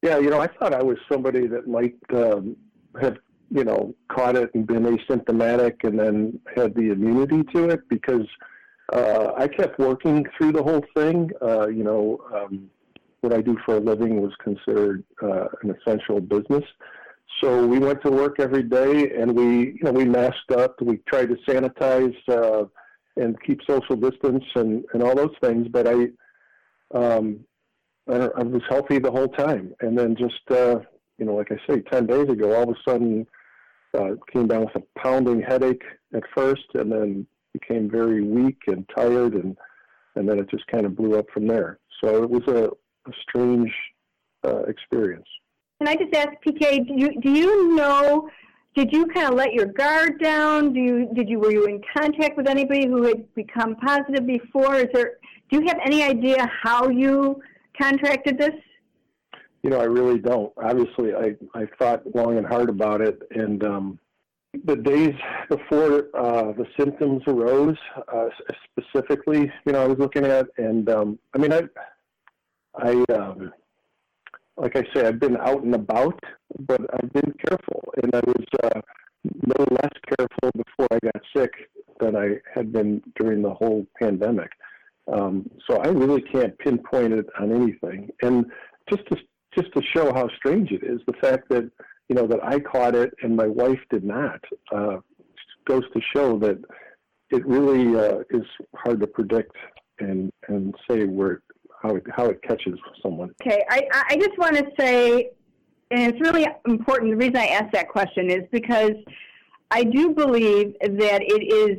Yeah, 0.02 0.17
you 0.17 0.30
know, 0.30 0.41
I 0.41 0.48
thought 0.48 0.74
I 0.74 0.84
was 0.84 0.98
somebody 1.10 1.48
that 1.48 1.67
might 1.67 1.96
um, 2.13 2.58
have 3.00 3.17
you 3.50 3.63
know 3.63 3.96
caught 4.12 4.36
it 4.36 4.50
and 4.54 4.65
been 4.65 4.84
asymptomatic, 4.84 5.84
and 5.84 6.00
then 6.00 6.39
had 6.56 6.74
the 6.76 6.91
immunity 6.91 7.43
to 7.54 7.69
it 7.69 7.82
because 7.89 8.28
uh, 8.91 9.34
I 9.38 9.48
kept 9.48 9.80
working 9.80 10.26
through 10.38 10.54
the 10.54 10.63
whole 10.63 10.84
thing. 10.96 11.32
Uh, 11.41 11.67
you 11.67 11.84
know, 11.84 12.19
um, 12.34 12.69
what 13.22 13.34
I 13.34 13.41
do 13.41 13.58
for 13.65 13.78
a 13.78 13.80
living 13.80 14.22
was 14.22 14.34
considered 14.43 15.04
uh, 15.22 15.48
an 15.62 15.76
essential 15.76 16.19
business. 16.19 16.63
So 17.41 17.65
we 17.65 17.80
went 17.80 18.04
to 18.04 18.12
work 18.12 18.39
every 18.39 18.63
day, 18.63 19.12
and 19.17 19.34
we, 19.36 19.78
you 19.78 19.80
know, 19.84 19.91
we 19.91 20.06
masked 20.06 20.52
up. 20.52 20.80
We 20.82 20.98
tried 21.08 21.30
to 21.30 21.38
sanitize 21.48 22.15
uh, 22.28 22.65
and 23.15 23.41
keep 23.43 23.62
social 23.67 23.96
distance 23.96 24.43
and, 24.56 24.84
and 24.93 25.02
all 25.02 25.15
those 25.15 25.36
things. 25.41 25.67
But 25.69 25.88
I, 25.88 25.93
um, 26.93 27.39
I, 28.10 28.30
I 28.38 28.43
was 28.43 28.62
healthy 28.69 29.00
the 29.00 29.12
whole 29.12 29.30
time, 29.30 29.74
and 29.82 29.98
then 29.98 30.15
just, 30.15 30.41
uh, 30.52 30.80
you 31.17 31.26
know, 31.26 31.36
like 31.36 31.52
I 31.52 31.58
say, 31.67 31.82
ten 31.82 32.06
days 32.06 32.30
ago, 32.30 32.54
all 32.54 32.63
of 32.63 32.69
a 32.69 32.89
sudden, 32.89 33.26
uh, 33.98 34.15
came 34.32 34.48
down 34.48 34.65
with 34.65 34.76
a 34.76 35.00
pounding 35.00 35.41
headache 35.41 35.84
at 36.13 36.24
first, 36.36 36.65
and 36.74 36.91
then 36.91 37.28
became 37.54 37.89
very 37.89 38.22
weak 38.22 38.62
and 38.68 38.88
tired, 38.96 39.34
and 39.36 39.58
and 40.16 40.28
then 40.28 40.39
it 40.39 40.50
just 40.50 40.68
kind 40.68 40.86
of 40.86 40.96
blew 40.96 41.18
up 41.18 41.26
from 41.34 41.48
there. 41.48 41.80
So 42.04 42.24
it 42.24 42.30
was 42.30 42.44
a, 42.48 42.66
a 43.10 43.13
strange 43.22 43.72
uh, 44.46 44.63
experience. 44.63 45.28
Can 45.80 45.88
I 45.88 45.96
just 45.96 46.13
ask, 46.13 46.30
PK, 46.46 46.88
do 46.88 46.94
you, 46.96 47.22
do 47.22 47.32
you 47.32 47.76
know, 47.76 48.30
did 48.76 48.92
you 48.92 49.06
kind 49.08 49.28
of 49.28 49.34
let 49.36 49.54
your 49.54 49.66
guard 49.66 50.20
down? 50.22 50.74
Do 50.74 50.80
you, 50.80 51.10
did 51.13 51.30
you, 51.30 51.39
were 51.39 51.52
you 51.52 51.66
in 51.66 51.82
contact 51.96 52.38
with 52.38 52.48
anybody 52.48 52.88
who 52.88 53.04
had 53.04 53.34
become 53.36 53.76
positive 53.76 54.26
before? 54.26 54.76
Is 54.76 54.88
there, 54.94 55.13
do 55.50 55.60
you 55.60 55.68
have 55.68 55.80
any 55.86 56.04
idea 56.04 56.50
how 56.62 56.89
you 56.89 57.42
contracted 57.80 58.38
this? 58.38 58.54
You 59.63 59.70
know, 59.70 59.80
I 59.80 59.86
really 59.86 60.20
don't. 60.20 60.52
Obviously, 60.58 61.13
I, 61.13 61.36
I 61.54 61.66
thought 61.80 62.04
long 62.16 62.38
and 62.38 62.46
hard 62.46 62.70
about 62.70 63.02
it, 63.02 63.22
and 63.32 63.63
um, 63.63 64.00
the 64.66 64.76
days 64.76 65.16
before 65.50 66.10
uh, 66.16 66.52
the 66.54 66.66
symptoms 66.80 67.24
arose, 67.28 67.78
uh, 68.13 68.30
specifically, 68.72 69.52
you 69.66 69.74
know, 69.74 69.84
I 69.84 69.88
was 69.88 69.98
looking 69.98 70.26
at, 70.26 70.48
and 70.58 70.89
um, 70.89 71.20
I 71.34 71.38
mean, 71.39 71.52
I, 71.52 71.63
I, 72.76 73.04
um, 73.13 73.52
like 74.58 74.76
I 74.76 74.84
say, 74.94 75.08
I've 75.08 75.20
been 75.20 75.38
out 75.38 75.63
and 75.63 75.74
about, 75.74 76.20
but 76.68 76.82
I've 76.94 77.12
been 77.13 77.34
careful, 77.48 77.84
and 78.02 78.13
I 78.13 78.22
was 78.26 78.46
uh, 78.63 78.82
no 79.24 79.66
less 79.72 79.92
careful 80.18 80.52
before 80.56 80.88
I 80.92 81.00
got 81.04 81.22
sick 81.36 81.52
than 82.00 82.16
I 82.16 82.36
had 82.54 82.72
been 82.72 83.02
during 83.20 83.42
the 83.42 83.54
whole 83.54 83.86
pandemic. 84.00 84.52
Um, 85.12 85.50
so 85.68 85.78
I 85.78 85.88
really 85.88 86.22
can't 86.22 86.58
pinpoint 86.60 87.13
it 87.13 87.26
on 87.39 87.52
anything, 87.52 88.10
and 88.22 88.46
just 88.89 89.06
to 89.08 89.18
just 89.58 89.72
to 89.74 89.84
show 89.96 90.12
how 90.13 90.28
strange 90.38 90.72
it 90.72 90.84
is, 90.84 91.00
the 91.06 91.13
fact 91.13 91.48
that 91.50 91.70
you 92.10 92.16
know, 92.16 92.28
that 92.28 92.44
I 92.44 92.60
caught 92.60 92.96
it 92.96 93.13
and 93.22 93.36
my 93.36 93.48
wife 93.48 93.80
did 93.89 94.04
not, 94.04 94.44
uh, 94.72 94.98
goes 95.66 95.84
to 95.94 96.02
show 96.13 96.38
that 96.39 96.60
it 97.32 97.46
really 97.46 97.98
uh, 97.98 98.20
is 98.30 98.46
hard 98.76 99.00
to 99.02 99.08
predict 99.08 99.56
and 100.00 100.32
and 100.48 100.76
say 100.89 101.06
where 101.06 101.42
how 101.82 101.96
it 101.96 102.04
how 102.16 102.26
it 102.26 102.42
catches 102.42 102.80
someone. 103.02 103.32
Okay, 103.42 103.63
I 103.70 103.88
I 104.10 104.16
just 104.18 104.38
want 104.38 104.56
to 104.56 104.66
say, 104.80 105.30
and 105.92 106.13
it's 106.13 106.22
really 106.22 106.48
important. 106.68 107.12
The 107.12 107.18
reason 107.18 107.38
I 107.38 107.48
asked 107.48 107.74
that 107.74 107.89
question 107.89 108.30
is 108.30 108.42
because 108.52 108.94
I 109.72 109.84
do 109.84 110.12
believe 110.12 110.74
that 110.82 111.22
it 111.22 111.54
is 111.54 111.78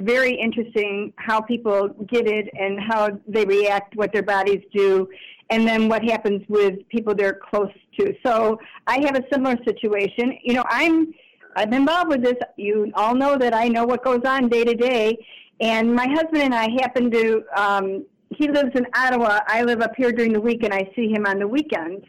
very 0.00 0.32
interesting 0.32 1.12
how 1.16 1.40
people 1.40 1.88
get 2.08 2.26
it 2.26 2.48
and 2.58 2.78
how 2.80 3.18
they 3.26 3.44
react, 3.44 3.96
what 3.96 4.12
their 4.12 4.22
bodies 4.22 4.62
do, 4.72 5.08
and 5.50 5.66
then 5.66 5.88
what 5.88 6.02
happens 6.04 6.42
with 6.48 6.86
people 6.88 7.14
they're 7.14 7.40
close 7.50 7.72
to. 7.98 8.14
So 8.24 8.58
I 8.86 9.00
have 9.04 9.16
a 9.16 9.22
similar 9.32 9.56
situation. 9.66 10.38
You 10.42 10.54
know, 10.54 10.64
I'm 10.68 11.14
I'm 11.56 11.72
involved 11.72 12.10
with 12.10 12.22
this. 12.22 12.36
You 12.56 12.92
all 12.94 13.14
know 13.14 13.36
that 13.36 13.54
I 13.54 13.68
know 13.68 13.84
what 13.84 14.04
goes 14.04 14.20
on 14.24 14.48
day 14.48 14.64
to 14.64 14.74
day, 14.74 15.16
and 15.60 15.94
my 15.94 16.06
husband 16.06 16.42
and 16.42 16.54
I 16.54 16.68
happen 16.80 17.10
to. 17.10 17.42
Um, 17.56 18.06
he 18.30 18.46
lives 18.46 18.70
in 18.74 18.86
Ottawa. 18.94 19.40
I 19.46 19.62
live 19.62 19.80
up 19.80 19.92
here 19.96 20.12
during 20.12 20.34
the 20.34 20.40
week, 20.40 20.62
and 20.62 20.72
I 20.72 20.90
see 20.94 21.08
him 21.08 21.24
on 21.26 21.38
the 21.38 21.48
weekends. 21.48 22.04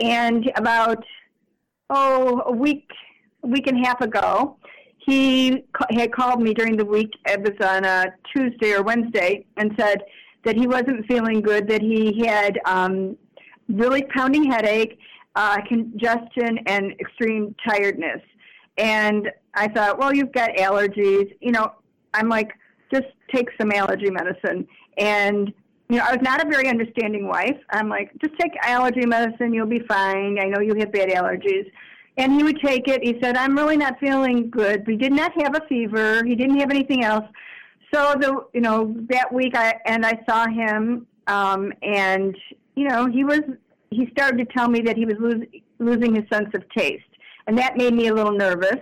And 0.00 0.50
about 0.56 1.04
oh 1.90 2.42
a 2.46 2.52
week, 2.52 2.88
week 3.42 3.66
and 3.66 3.84
a 3.84 3.86
half 3.86 4.00
ago, 4.00 4.56
he 4.98 5.64
had 5.90 6.12
called 6.12 6.40
me 6.40 6.54
during 6.54 6.76
the 6.76 6.84
week. 6.84 7.10
It 7.26 7.40
was 7.40 7.68
on 7.68 7.84
a 7.84 8.14
Tuesday 8.34 8.72
or 8.72 8.82
Wednesday, 8.82 9.44
and 9.58 9.72
said 9.78 10.00
that 10.44 10.56
he 10.56 10.66
wasn't 10.66 11.06
feeling 11.06 11.40
good, 11.40 11.68
that 11.68 11.82
he 11.82 12.24
had 12.26 12.58
um, 12.64 13.16
really 13.68 14.02
pounding 14.14 14.50
headache, 14.50 14.98
uh, 15.34 15.58
congestion, 15.68 16.58
and 16.66 16.92
extreme 17.00 17.54
tiredness. 17.68 18.20
And 18.76 19.30
I 19.54 19.68
thought, 19.68 19.98
well, 19.98 20.14
you've 20.14 20.32
got 20.32 20.50
allergies. 20.50 21.34
You 21.40 21.52
know, 21.52 21.72
I'm 22.14 22.28
like, 22.28 22.52
just 22.92 23.06
take 23.34 23.48
some 23.60 23.72
allergy 23.72 24.10
medicine. 24.10 24.66
And, 24.96 25.52
you 25.88 25.98
know, 25.98 26.04
I 26.04 26.12
was 26.12 26.22
not 26.22 26.44
a 26.44 26.48
very 26.48 26.68
understanding 26.68 27.26
wife. 27.28 27.58
I'm 27.70 27.88
like, 27.88 28.10
just 28.20 28.38
take 28.38 28.52
allergy 28.62 29.04
medicine, 29.04 29.52
you'll 29.52 29.66
be 29.66 29.82
fine. 29.88 30.38
I 30.38 30.44
know 30.44 30.60
you 30.60 30.74
have 30.78 30.92
bad 30.92 31.08
allergies. 31.10 31.70
And 32.16 32.32
he 32.32 32.42
would 32.42 32.60
take 32.60 32.88
it. 32.88 33.00
He 33.02 33.18
said, 33.22 33.36
I'm 33.36 33.56
really 33.56 33.76
not 33.76 33.98
feeling 34.00 34.50
good. 34.50 34.84
He 34.86 34.96
did 34.96 35.12
not 35.12 35.32
have 35.40 35.54
a 35.54 35.66
fever. 35.68 36.24
He 36.24 36.34
didn't 36.34 36.58
have 36.58 36.70
anything 36.70 37.04
else 37.04 37.24
so 37.92 38.14
the 38.20 38.44
you 38.54 38.60
know 38.60 38.94
that 39.08 39.32
week 39.32 39.56
I 39.56 39.74
and 39.86 40.04
I 40.04 40.20
saw 40.28 40.46
him 40.46 41.06
um, 41.26 41.72
and 41.82 42.36
you 42.74 42.88
know 42.88 43.06
he 43.06 43.24
was 43.24 43.40
he 43.90 44.08
started 44.12 44.38
to 44.38 44.44
tell 44.56 44.68
me 44.68 44.80
that 44.82 44.96
he 44.96 45.04
was 45.04 45.16
lose, 45.18 45.46
losing 45.78 46.14
his 46.14 46.24
sense 46.30 46.48
of 46.54 46.62
taste 46.76 47.04
and 47.48 47.56
that 47.58 47.76
made 47.76 47.94
me 47.94 48.06
a 48.08 48.14
little 48.14 48.32
nervous. 48.32 48.78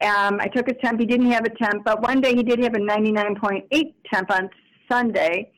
Um, 0.00 0.38
I 0.40 0.46
took 0.46 0.68
his 0.68 0.76
temp. 0.82 1.00
He 1.00 1.06
didn't 1.06 1.30
have 1.32 1.44
a 1.44 1.50
temp, 1.50 1.84
but 1.84 2.00
one 2.00 2.20
day 2.20 2.34
he 2.34 2.42
did 2.42 2.62
have 2.62 2.74
a 2.74 2.78
99.8 2.78 3.94
temp 4.12 4.30
on 4.30 4.48
Sunday. 4.90 5.50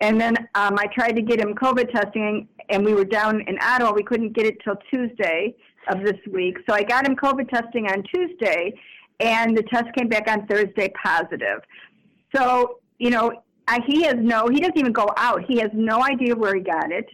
And 0.00 0.20
then 0.20 0.36
um, 0.56 0.76
I 0.78 0.86
tried 0.86 1.12
to 1.12 1.22
get 1.22 1.40
him 1.40 1.54
COVID 1.54 1.92
testing, 1.92 2.48
and 2.68 2.84
we 2.84 2.92
were 2.92 3.04
down 3.04 3.40
in 3.42 3.56
Ottawa. 3.62 3.92
We 3.92 4.02
couldn't 4.02 4.32
get 4.32 4.46
it 4.46 4.56
till 4.64 4.74
Tuesday 4.90 5.54
of 5.88 6.02
this 6.02 6.18
week. 6.30 6.58
So 6.68 6.74
I 6.74 6.82
got 6.82 7.06
him 7.06 7.14
COVID 7.14 7.48
testing 7.48 7.86
on 7.86 8.02
Tuesday, 8.12 8.74
and 9.20 9.56
the 9.56 9.62
test 9.62 9.86
came 9.96 10.08
back 10.08 10.28
on 10.28 10.46
Thursday 10.48 10.92
positive. 11.00 11.60
So, 12.34 12.78
you 12.98 13.10
know, 13.10 13.42
I, 13.68 13.80
he 13.86 14.02
has 14.04 14.16
no, 14.18 14.48
he 14.48 14.60
doesn't 14.60 14.78
even 14.78 14.92
go 14.92 15.08
out. 15.16 15.44
He 15.46 15.58
has 15.60 15.70
no 15.72 16.02
idea 16.02 16.34
where 16.34 16.54
he 16.54 16.60
got 16.60 16.90
it. 16.90 17.08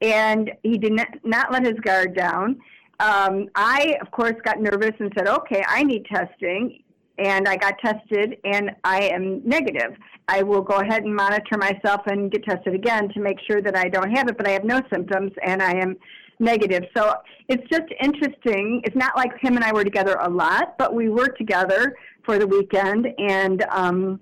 And 0.00 0.50
he 0.62 0.78
did 0.78 0.92
not, 0.92 1.08
not 1.24 1.52
let 1.52 1.64
his 1.64 1.78
guard 1.80 2.16
down. 2.16 2.60
Um, 3.00 3.48
I, 3.54 3.96
of 4.00 4.10
course, 4.10 4.34
got 4.44 4.60
nervous 4.60 4.92
and 4.98 5.12
said, 5.16 5.28
okay, 5.28 5.64
I 5.66 5.82
need 5.82 6.06
testing. 6.06 6.82
And 7.18 7.46
I 7.46 7.56
got 7.56 7.74
tested 7.78 8.38
and 8.44 8.70
I 8.84 9.02
am 9.02 9.46
negative. 9.46 9.96
I 10.28 10.42
will 10.42 10.62
go 10.62 10.76
ahead 10.76 11.04
and 11.04 11.14
monitor 11.14 11.58
myself 11.58 12.00
and 12.06 12.30
get 12.30 12.44
tested 12.44 12.74
again 12.74 13.10
to 13.10 13.20
make 13.20 13.38
sure 13.46 13.60
that 13.60 13.76
I 13.76 13.88
don't 13.88 14.10
have 14.16 14.28
it, 14.28 14.36
but 14.36 14.48
I 14.48 14.52
have 14.52 14.64
no 14.64 14.80
symptoms 14.92 15.32
and 15.44 15.62
I 15.62 15.72
am 15.72 15.96
negative. 16.40 16.84
So 16.96 17.14
it's 17.48 17.68
just 17.70 17.84
interesting. 18.00 18.80
It's 18.84 18.96
not 18.96 19.16
like 19.16 19.38
him 19.38 19.56
and 19.56 19.64
I 19.64 19.72
were 19.72 19.84
together 19.84 20.16
a 20.20 20.28
lot, 20.28 20.76
but 20.78 20.94
we 20.94 21.10
were 21.10 21.28
together 21.28 21.96
for 22.24 22.38
the 22.38 22.46
weekend 22.46 23.06
and, 23.18 23.64
um, 23.70 24.20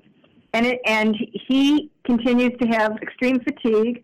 and 0.53 0.67
it, 0.67 0.81
and 0.87 1.17
he 1.49 1.91
continues 2.05 2.53
to 2.61 2.69
have 2.69 2.97
extreme 3.03 3.41
fatigue, 3.41 4.03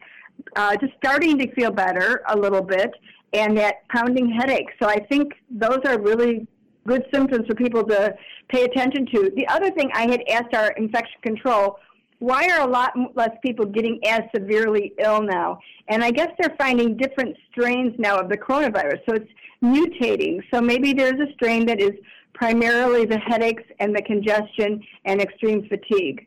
uh, 0.54 0.76
just 0.76 0.92
starting 0.96 1.38
to 1.38 1.52
feel 1.54 1.70
better 1.70 2.22
a 2.28 2.36
little 2.36 2.62
bit, 2.62 2.90
and 3.32 3.56
that 3.58 3.86
pounding 3.88 4.30
headache. 4.30 4.68
So 4.80 4.88
I 4.88 4.98
think 5.10 5.32
those 5.50 5.80
are 5.86 6.00
really 6.00 6.46
good 6.86 7.04
symptoms 7.12 7.46
for 7.48 7.54
people 7.54 7.84
to 7.84 8.14
pay 8.48 8.64
attention 8.64 9.06
to. 9.06 9.30
The 9.34 9.46
other 9.48 9.70
thing 9.70 9.90
I 9.92 10.08
had 10.08 10.22
asked 10.30 10.54
our 10.54 10.70
infection 10.72 11.20
control, 11.22 11.78
why 12.18 12.48
are 12.48 12.66
a 12.66 12.70
lot 12.70 12.92
less 13.14 13.36
people 13.42 13.66
getting 13.66 14.00
as 14.06 14.22
severely 14.34 14.94
ill 14.98 15.20
now? 15.22 15.58
And 15.88 16.02
I 16.02 16.10
guess 16.10 16.30
they're 16.38 16.56
finding 16.56 16.96
different 16.96 17.36
strains 17.50 17.94
now 17.98 18.18
of 18.18 18.28
the 18.28 18.38
coronavirus. 18.38 19.00
So 19.08 19.16
it's 19.16 19.30
mutating. 19.62 20.40
So 20.52 20.60
maybe 20.60 20.92
there's 20.92 21.20
a 21.20 21.32
strain 21.34 21.66
that 21.66 21.80
is 21.80 21.92
primarily 22.32 23.04
the 23.04 23.18
headaches 23.18 23.64
and 23.80 23.94
the 23.94 24.02
congestion 24.02 24.82
and 25.04 25.20
extreme 25.20 25.68
fatigue. 25.68 26.26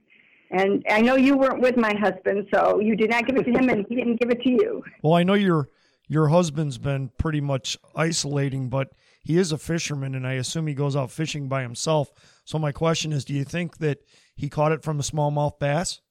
And 0.52 0.84
I 0.90 1.02
know 1.02 1.16
you 1.16 1.38
weren't 1.38 1.62
with 1.62 1.78
my 1.78 1.94
husband, 1.94 2.48
so 2.54 2.80
you 2.80 2.96
did 2.96 3.10
not 3.10 3.28
give 3.28 3.38
it 3.38 3.44
to 3.44 3.52
him, 3.52 3.70
and 3.70 3.86
he 3.88 3.96
didn't 3.96 4.20
give 4.20 4.32
it 4.32 4.42
to 4.42 4.50
you. 4.50 4.84
Well, 5.04 5.14
I 5.14 5.24
know 5.24 5.36
your 5.36 5.70
your 6.08 6.30
husband's 6.30 6.78
been 6.78 7.12
pretty 7.18 7.40
much 7.40 7.78
isolating, 7.96 8.70
but 8.70 8.90
he 9.22 9.38
is 9.38 9.52
a 9.52 9.58
fisherman, 9.58 10.16
and 10.16 10.26
I 10.26 10.34
assume 10.34 10.66
he 10.68 10.74
goes 10.74 10.96
out 10.96 11.12
fishing 11.12 11.48
by 11.48 11.62
himself. 11.62 12.10
So 12.46 12.58
my 12.58 12.72
question 12.72 13.14
is, 13.14 13.24
do 13.24 13.34
you 13.34 13.44
think 13.44 13.78
that 13.78 14.00
he 14.36 14.50
caught 14.50 14.72
it 14.72 14.84
from 14.84 15.00
a 15.00 15.04
smallmouth 15.04 15.60
bass? 15.60 16.02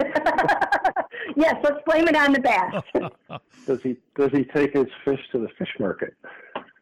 yes, 1.36 1.54
let's 1.62 1.80
blame 1.86 2.08
it 2.08 2.16
on 2.16 2.32
the 2.32 2.40
bass. 2.40 3.40
does 3.66 3.82
he 3.82 3.96
does 4.16 4.30
he 4.32 4.44
take 4.44 4.72
his 4.72 4.86
fish 5.04 5.20
to 5.32 5.38
the 5.38 5.48
fish 5.58 5.74
market? 5.78 6.14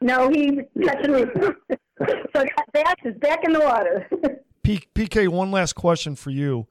No, 0.01 0.29
he 0.29 0.61
catching 0.85 1.13
so 1.99 2.07
that 2.35 2.73
bass 2.73 2.95
is 3.05 3.17
back 3.19 3.45
in 3.45 3.53
the 3.53 3.61
water. 3.61 4.07
PK, 4.67 5.29
one 5.29 5.51
last 5.51 5.75
question 5.75 6.17
for 6.17 6.31
you 6.31 6.67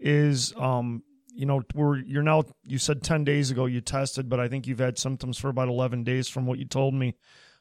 is, 0.00 0.54
um, 0.56 1.02
you 1.34 1.46
know, 1.46 1.62
we're 1.74 1.98
you're 1.98 2.22
now 2.22 2.44
you 2.64 2.78
said 2.78 3.02
ten 3.02 3.24
days 3.24 3.50
ago 3.50 3.66
you 3.66 3.80
tested, 3.80 4.28
but 4.28 4.40
I 4.40 4.48
think 4.48 4.66
you've 4.66 4.78
had 4.78 4.98
symptoms 4.98 5.36
for 5.36 5.48
about 5.48 5.68
eleven 5.68 6.04
days 6.04 6.28
from 6.28 6.46
what 6.46 6.58
you 6.58 6.64
told 6.64 6.94
me. 6.94 7.16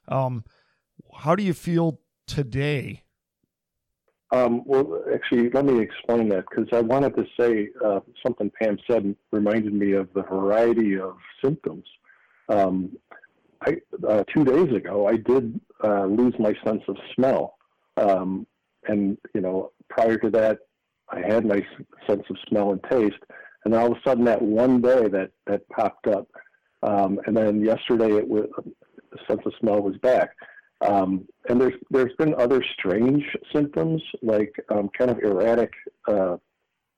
Um, 0.08 0.46
how 1.18 1.36
do 1.36 1.44
you 1.44 1.54
feel 1.54 2.00
today? 2.28 3.04
Um, 4.32 4.64
well, 4.66 5.04
actually, 5.14 5.50
let 5.52 5.66
me 5.66 5.80
explain 5.80 6.30
that 6.30 6.46
because 6.50 6.68
I 6.74 6.82
wanted 6.82 7.16
to 7.18 7.26
say 7.40 7.70
uh, 7.86 8.00
something 8.26 8.52
Pam 8.60 8.78
said 8.90 9.16
reminded 9.32 9.74
me 9.74 9.92
of 9.92 10.10
the 10.14 10.24
variety 10.24 10.98
of 10.98 11.18
symptoms. 11.44 11.86
Um, 12.50 12.98
I, 13.62 13.78
uh, 14.08 14.24
two 14.34 14.44
days 14.44 14.76
ago, 14.76 15.08
I 15.08 15.18
did 15.18 15.60
uh, 15.84 16.06
lose 16.06 16.34
my 16.40 16.54
sense 16.66 16.82
of 16.88 16.98
smell, 17.16 17.58
um, 17.98 18.48
and 18.88 19.18
you 19.34 19.42
know, 19.42 19.72
prior 19.90 20.18
to 20.18 20.30
that, 20.32 20.60
I 21.10 21.20
had 21.20 21.46
my 21.46 21.62
sense 22.08 22.24
of 22.30 22.38
smell 22.48 22.72
and 22.72 22.84
taste, 22.90 23.24
and 23.66 23.74
all 23.74 23.92
of 23.92 23.98
a 23.98 24.10
sudden, 24.10 24.26
that 24.26 24.42
one 24.42 24.82
day 24.82 25.08
that 25.08 25.32
that 25.48 25.68
popped 25.70 26.08
up, 26.08 26.28
um, 26.82 27.20
and 27.26 27.36
then 27.36 27.62
yesterday, 27.64 28.16
it 28.16 28.28
was 28.28 28.46
the 29.12 29.20
sense 29.28 29.42
of 29.46 29.54
smell 29.60 29.82
was 29.82 29.98
back. 29.98 30.32
Um, 30.82 31.26
and 31.48 31.62
there's 31.62 31.76
there's 31.92 32.14
been 32.18 32.36
other 32.36 32.64
strange 32.78 33.24
symptoms 33.54 34.02
like 34.22 34.54
um, 34.70 34.90
kind 34.98 35.12
of 35.12 35.20
erratic, 35.20 35.72
uh, 36.08 36.38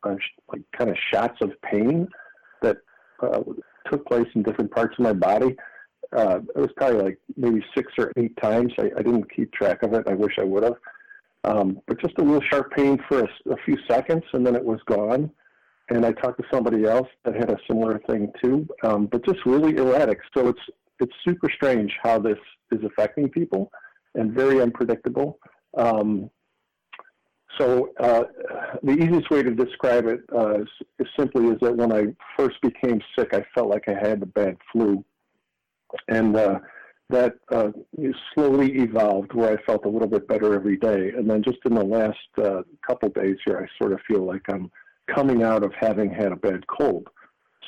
uh, 0.03 0.15
like 0.51 0.61
kind 0.77 0.89
of 0.89 0.97
shots 1.13 1.37
of 1.41 1.51
pain 1.61 2.07
that 2.61 2.77
uh, 3.21 3.41
took 3.91 4.05
place 4.07 4.27
in 4.33 4.43
different 4.43 4.71
parts 4.71 4.95
of 4.97 5.03
my 5.03 5.13
body. 5.13 5.55
Uh, 6.15 6.39
it 6.55 6.59
was 6.59 6.71
probably 6.77 7.01
like 7.01 7.19
maybe 7.35 7.63
six 7.75 7.91
or 7.97 8.11
eight 8.17 8.35
times. 8.41 8.71
I, 8.79 8.89
I 8.97 9.01
didn't 9.01 9.31
keep 9.35 9.51
track 9.51 9.83
of 9.83 9.93
it. 9.93 10.07
I 10.07 10.13
wish 10.13 10.33
I 10.39 10.43
would 10.43 10.63
have. 10.63 10.75
Um, 11.45 11.79
but 11.87 12.01
just 12.01 12.17
a 12.17 12.23
little 12.23 12.41
sharp 12.51 12.71
pain 12.71 12.97
for 13.07 13.21
a, 13.21 13.27
a 13.51 13.57
few 13.65 13.77
seconds, 13.87 14.23
and 14.33 14.45
then 14.45 14.55
it 14.55 14.63
was 14.63 14.79
gone. 14.87 15.29
And 15.89 16.03
I 16.03 16.11
talked 16.13 16.39
to 16.41 16.47
somebody 16.51 16.85
else 16.85 17.07
that 17.23 17.35
had 17.35 17.51
a 17.51 17.57
similar 17.67 18.01
thing 18.09 18.31
too, 18.43 18.67
um, 18.83 19.05
but 19.05 19.23
just 19.23 19.45
really 19.45 19.77
erratic. 19.77 20.19
So 20.35 20.47
it's 20.47 20.59
it's 20.99 21.13
super 21.27 21.49
strange 21.53 21.93
how 22.01 22.19
this 22.19 22.39
is 22.71 22.79
affecting 22.83 23.29
people 23.29 23.71
and 24.15 24.31
very 24.33 24.61
unpredictable. 24.61 25.37
Um, 25.77 26.31
so 27.59 27.91
uh, 27.99 28.23
the 28.81 28.93
easiest 28.93 29.29
way 29.29 29.43
to 29.43 29.51
describe 29.51 30.07
it 30.07 30.21
uh, 30.33 30.61
is, 30.61 30.67
is, 30.99 31.07
simply 31.17 31.47
is 31.47 31.57
that 31.61 31.75
when 31.75 31.91
I 31.91 32.07
first 32.37 32.59
became 32.61 33.01
sick, 33.17 33.29
I 33.33 33.45
felt 33.53 33.69
like 33.69 33.87
I 33.87 33.93
had 33.93 34.19
the 34.19 34.25
bad 34.25 34.57
flu, 34.71 35.03
and 36.07 36.35
uh, 36.35 36.59
that 37.09 37.35
uh, 37.51 37.69
slowly 38.33 38.79
evolved 38.79 39.33
where 39.33 39.57
I 39.57 39.63
felt 39.63 39.85
a 39.85 39.89
little 39.89 40.07
bit 40.07 40.27
better 40.27 40.53
every 40.55 40.77
day. 40.77 41.11
And 41.15 41.29
then 41.29 41.43
just 41.43 41.59
in 41.65 41.75
the 41.75 41.83
last 41.83 42.17
uh, 42.43 42.63
couple 42.85 43.09
days 43.09 43.37
here, 43.45 43.57
I 43.57 43.83
sort 43.83 43.93
of 43.93 43.99
feel 44.07 44.25
like 44.25 44.41
I'm 44.49 44.71
coming 45.13 45.43
out 45.43 45.63
of 45.63 45.71
having 45.79 46.09
had 46.09 46.31
a 46.31 46.35
bad 46.35 46.65
cold. 46.67 47.07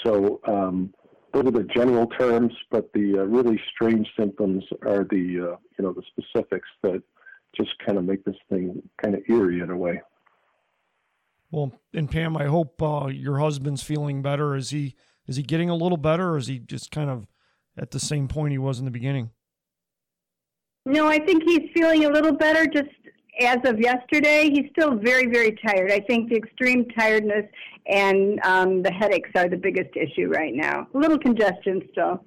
So 0.04 0.40
um, 0.48 0.94
those 1.34 1.46
are 1.46 1.52
the 1.52 1.68
general 1.76 2.08
terms, 2.08 2.54
but 2.72 2.92
the 2.94 3.20
uh, 3.20 3.24
really 3.24 3.60
strange 3.74 4.08
symptoms 4.18 4.64
are 4.84 5.04
the 5.04 5.52
uh, 5.54 5.58
you 5.78 5.86
know 5.86 5.94
the 5.94 6.04
specifics 6.12 6.70
that 6.84 7.04
just 7.56 7.72
kind 7.86 7.98
of 7.98 8.06
make 8.06 8.24
this 8.24 8.36
thing 8.50 8.82
kind 9.02 9.16
of 9.16 9.22
eerie 9.30 9.60
in 9.60 9.70
a 9.70 9.78
way. 9.78 10.02
Well, 11.52 11.72
and 11.94 12.10
Pam, 12.10 12.36
I 12.38 12.46
hope 12.46 12.82
uh, 12.82 13.08
your 13.08 13.40
husband's 13.40 13.84
feeling 13.84 14.22
better. 14.22 14.56
Is 14.56 14.72
he 14.72 14.96
is 15.28 15.36
he 15.36 15.44
getting 15.44 15.70
a 15.70 15.76
little 15.76 15.98
better, 15.98 16.32
or 16.32 16.38
is 16.38 16.48
he 16.48 16.60
just 16.60 16.92
kind 16.92 17.10
of 17.10 17.28
at 17.78 17.92
the 17.92 18.00
same 18.00 18.28
point 18.28 18.52
he 18.52 18.58
was 18.58 18.80
in 18.80 18.86
the 18.86 18.92
beginning? 18.92 19.32
No, 20.86 21.08
I 21.08 21.20
think 21.20 21.44
he's 21.44 21.70
feeling 21.74 22.06
a 22.06 22.10
little 22.10 22.32
better. 22.32 22.66
Just 22.66 22.90
as 23.42 23.58
of 23.66 23.80
yesterday, 23.80 24.50
he's 24.50 24.70
still 24.72 24.96
very, 24.96 25.28
very 25.28 25.58
tired. 25.66 25.92
I 25.92 26.00
think 26.00 26.30
the 26.30 26.36
extreme 26.36 26.86
tiredness 26.98 27.46
and 27.88 28.40
um, 28.44 28.84
the 28.84 28.92
headaches 28.92 29.30
are 29.36 29.50
the 29.50 29.58
biggest 29.58 29.96
issue 29.96 30.28
right 30.28 30.54
now. 30.54 30.88
A 30.94 30.98
little 30.98 31.20
congestion 31.20 31.82
still. 31.92 32.24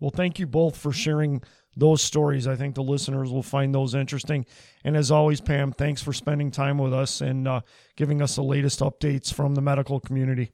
Well, 0.00 0.10
thank 0.10 0.38
you 0.38 0.46
both 0.46 0.76
for 0.76 0.92
sharing 0.92 1.42
those 1.76 2.02
stories. 2.02 2.46
I 2.46 2.56
think 2.56 2.74
the 2.74 2.82
listeners 2.82 3.30
will 3.30 3.42
find 3.42 3.74
those 3.74 3.94
interesting. 3.94 4.46
And 4.84 4.96
as 4.96 5.10
always, 5.10 5.40
Pam, 5.40 5.72
thanks 5.72 6.02
for 6.02 6.12
spending 6.12 6.50
time 6.50 6.78
with 6.78 6.92
us 6.92 7.20
and 7.20 7.46
uh, 7.46 7.60
giving 7.96 8.22
us 8.22 8.36
the 8.36 8.42
latest 8.42 8.80
updates 8.80 9.32
from 9.32 9.54
the 9.54 9.60
medical 9.60 10.00
community. 10.00 10.52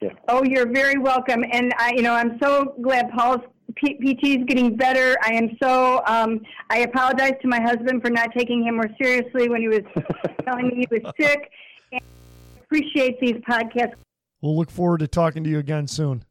Yeah. 0.00 0.10
Oh, 0.28 0.44
you're 0.44 0.70
very 0.70 0.98
welcome. 0.98 1.44
And 1.50 1.72
I, 1.78 1.92
you 1.94 2.02
know, 2.02 2.12
I'm 2.12 2.38
so 2.42 2.74
glad 2.82 3.10
Paul's 3.10 3.40
P- 3.76 3.94
PT 3.94 4.40
is 4.40 4.44
getting 4.46 4.76
better. 4.76 5.16
I 5.22 5.32
am 5.32 5.56
so. 5.62 6.02
Um, 6.06 6.40
I 6.70 6.78
apologize 6.78 7.34
to 7.42 7.48
my 7.48 7.60
husband 7.60 8.02
for 8.02 8.10
not 8.10 8.30
taking 8.36 8.64
him 8.64 8.76
more 8.76 8.90
seriously 9.00 9.48
when 9.48 9.60
he 9.60 9.68
was 9.68 9.80
telling 10.44 10.68
me 10.68 10.86
he 10.90 11.00
was 11.00 11.12
sick. 11.18 11.50
And 11.92 12.00
I 12.00 12.60
appreciate 12.60 13.20
these 13.20 13.36
podcasts. 13.48 13.94
We'll 14.42 14.56
look 14.56 14.70
forward 14.70 14.98
to 14.98 15.08
talking 15.08 15.44
to 15.44 15.50
you 15.50 15.58
again 15.58 15.86
soon. 15.86 16.24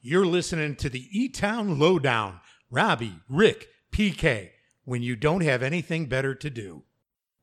You're 0.00 0.26
listening 0.26 0.76
to 0.76 0.88
the 0.88 1.08
E 1.10 1.28
Town 1.28 1.78
Lowdown. 1.78 2.40
Robbie, 2.70 3.20
Rick, 3.28 3.68
PK. 3.90 4.50
When 4.84 5.02
you 5.02 5.16
don't 5.16 5.42
have 5.42 5.62
anything 5.62 6.06
better 6.06 6.34
to 6.34 6.50
do. 6.50 6.84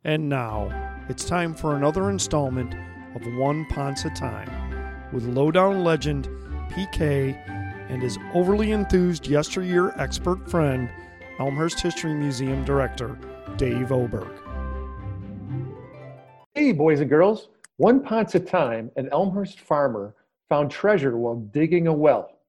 And 0.04 0.30
now 0.30 1.04
it's 1.10 1.25
time 1.25 1.54
for 1.54 1.75
another 1.75 2.10
installment 2.10 2.73
of 3.15 3.21
One 3.36 3.65
Ponce 3.65 4.06
a 4.06 4.10
Time 4.12 4.49
with 5.15 5.23
Lowdown 5.28 5.86
legend 5.86 6.28
PK 6.71 7.34
and 7.89 8.01
his 8.01 8.17
overly 8.34 8.73
enthused 8.73 9.28
yesteryear 9.28 9.93
expert 9.97 10.51
friend, 10.51 10.89
Elmhurst 11.39 11.80
History 11.80 12.13
Museum 12.13 12.65
Director 12.65 13.17
Dave 13.56 13.93
Oberg. 13.93 14.28
Hey, 16.54 16.73
boys 16.73 16.99
and 16.99 17.10
girls. 17.10 17.47
One 17.78 18.01
Ponce 18.01 18.36
time, 18.45 18.91
an 18.97 19.08
Elmhurst 19.13 19.62
farmer 19.62 20.13
found 20.49 20.69
treasure 20.69 21.17
while 21.17 21.36
digging 21.36 21.88
a 21.88 21.93
well. 21.93 22.39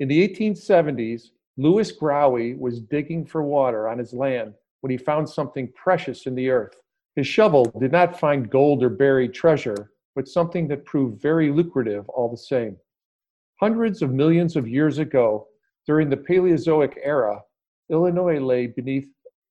In 0.00 0.08
the 0.08 0.28
1870s, 0.28 1.30
Louis 1.56 1.92
Growy 1.92 2.58
was 2.58 2.80
digging 2.80 3.24
for 3.24 3.44
water 3.44 3.88
on 3.88 3.98
his 3.98 4.12
land 4.12 4.54
when 4.80 4.90
he 4.90 4.96
found 4.96 5.28
something 5.28 5.70
precious 5.72 6.26
in 6.26 6.34
the 6.34 6.50
earth. 6.50 6.74
His 7.14 7.28
shovel 7.28 7.66
did 7.78 7.92
not 7.92 8.18
find 8.18 8.50
gold 8.50 8.82
or 8.82 8.88
buried 8.88 9.34
treasure, 9.34 9.92
but 10.14 10.28
something 10.28 10.68
that 10.68 10.84
proved 10.84 11.20
very 11.20 11.50
lucrative 11.50 12.08
all 12.08 12.28
the 12.28 12.36
same. 12.36 12.76
Hundreds 13.60 14.02
of 14.02 14.12
millions 14.12 14.56
of 14.56 14.68
years 14.68 14.98
ago, 14.98 15.46
during 15.86 16.10
the 16.10 16.16
Paleozoic 16.16 16.98
era, 17.02 17.40
Illinois 17.90 18.40
lay 18.40 18.66
beneath 18.66 19.08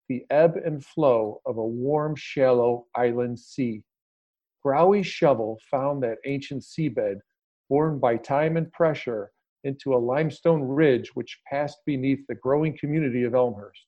the 0.10 0.26
ebb 0.30 0.58
and 0.58 0.84
flow 0.84 1.42
of 1.46 1.58
a 1.58 1.66
warm, 1.66 2.16
shallow 2.16 2.86
island 2.96 3.40
sea. 3.40 3.82
Growy's 4.64 5.08
shovel 5.08 5.60
found 5.70 6.04
that 6.04 6.18
ancient 6.26 6.64
seabed, 6.64 7.20
borne 7.70 8.00
by 8.00 8.18
time 8.18 8.58
and 8.58 8.72
pressure, 8.72 9.32
into 9.64 9.94
a 9.94 9.98
limestone 9.98 10.62
ridge 10.62 11.12
which 11.16 11.40
passed 11.50 11.80
beneath 11.86 12.26
the 12.28 12.36
growing 12.36 12.78
community 12.78 13.24
of 13.24 13.34
Elmhurst. 13.34 13.86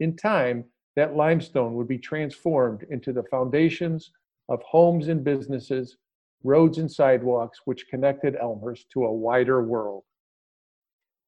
In 0.00 0.16
time, 0.16 0.64
that 0.96 1.16
limestone 1.16 1.74
would 1.74 1.88
be 1.88 1.98
transformed 1.98 2.84
into 2.90 3.12
the 3.12 3.22
foundations 3.24 4.10
of 4.48 4.62
homes 4.62 5.08
and 5.08 5.24
businesses, 5.24 5.96
roads 6.44 6.78
and 6.78 6.90
sidewalks 6.90 7.60
which 7.64 7.88
connected 7.88 8.36
Elmhurst 8.40 8.86
to 8.92 9.04
a 9.04 9.12
wider 9.12 9.62
world. 9.62 10.04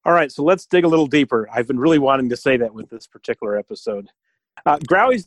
All 0.05 0.13
right, 0.13 0.31
so 0.31 0.43
let's 0.43 0.65
dig 0.65 0.85
a 0.85 0.87
little 0.87 1.07
deeper. 1.07 1.49
I've 1.51 1.67
been 1.67 1.79
really 1.79 1.99
wanting 1.99 2.29
to 2.29 2.37
say 2.37 2.55
that 2.57 2.73
with 2.73 2.89
this 2.89 3.07
particular 3.07 3.57
episode. 3.57 4.07
Uh, 4.65 4.77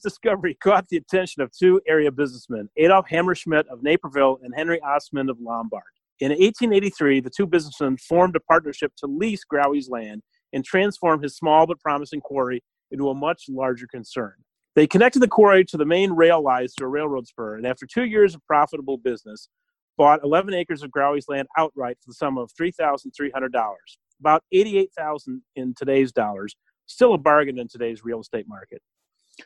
discovery 0.02 0.54
caught 0.62 0.88
the 0.88 0.96
attention 0.96 1.42
of 1.42 1.52
two 1.52 1.80
area 1.86 2.10
businessmen, 2.10 2.68
Adolf 2.78 3.06
Hammerschmidt 3.08 3.66
of 3.66 3.82
Naperville 3.82 4.38
and 4.42 4.54
Henry 4.56 4.80
Ostman 4.80 5.28
of 5.28 5.38
Lombard. 5.40 5.82
In 6.20 6.30
1883, 6.30 7.20
the 7.20 7.30
two 7.30 7.46
businessmen 7.46 7.96
formed 7.96 8.36
a 8.36 8.40
partnership 8.40 8.92
to 8.96 9.06
lease 9.06 9.44
Growy's 9.44 9.88
land 9.88 10.22
and 10.52 10.64
transform 10.64 11.22
his 11.22 11.36
small 11.36 11.66
but 11.66 11.80
promising 11.80 12.20
quarry 12.20 12.62
into 12.90 13.08
a 13.08 13.14
much 13.14 13.44
larger 13.48 13.86
concern. 13.86 14.34
They 14.76 14.86
connected 14.86 15.20
the 15.20 15.28
quarry 15.28 15.64
to 15.66 15.76
the 15.76 15.84
main 15.84 16.12
rail 16.12 16.42
lines 16.42 16.74
through 16.76 16.88
a 16.88 16.90
railroad 16.90 17.26
spur, 17.26 17.56
and 17.56 17.66
after 17.66 17.86
two 17.86 18.04
years 18.04 18.34
of 18.34 18.44
profitable 18.46 18.98
business, 18.98 19.48
bought 20.00 20.24
11 20.24 20.54
acres 20.54 20.82
of 20.82 20.90
Growy's 20.90 21.28
land 21.28 21.46
outright 21.58 21.98
for 22.00 22.08
the 22.08 22.14
sum 22.14 22.38
of 22.38 22.50
$3,300, 22.58 23.52
about 24.18 24.42
88,000 24.50 25.42
in 25.56 25.74
today's 25.74 26.10
dollars, 26.10 26.56
still 26.86 27.12
a 27.12 27.18
bargain 27.18 27.58
in 27.58 27.68
today's 27.68 28.02
real 28.02 28.20
estate 28.20 28.48
market. 28.48 28.80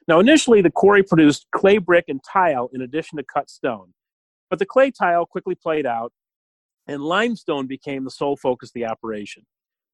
Now, 0.06 0.20
initially, 0.20 0.62
the 0.62 0.70
quarry 0.70 1.02
produced 1.02 1.48
clay 1.52 1.78
brick 1.78 2.04
and 2.06 2.20
tile 2.22 2.70
in 2.72 2.82
addition 2.82 3.18
to 3.18 3.24
cut 3.24 3.50
stone, 3.50 3.94
but 4.48 4.60
the 4.60 4.64
clay 4.64 4.92
tile 4.92 5.26
quickly 5.26 5.56
played 5.56 5.86
out, 5.86 6.12
and 6.86 7.02
limestone 7.02 7.66
became 7.66 8.04
the 8.04 8.10
sole 8.12 8.36
focus 8.36 8.68
of 8.68 8.74
the 8.74 8.86
operation. 8.86 9.42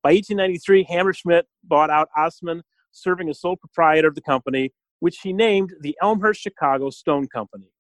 By 0.03 0.11
1893, 0.11 0.85
Hammerschmidt 0.85 1.45
bought 1.65 1.89
out 1.89 2.11
Ostman, 2.19 2.61
serving 2.93 3.31
as 3.31 3.41
sole 3.41 3.57
proprietor 3.57 4.09
of 4.09 4.15
the 4.15 4.21
company, 4.21 4.75
which 4.99 5.21
he 5.23 5.33
named 5.33 5.73
the 5.81 5.97
Elmhurst 6.03 6.43
Chicago 6.43 6.91
Stone 6.91 7.29
Company. 7.29 7.71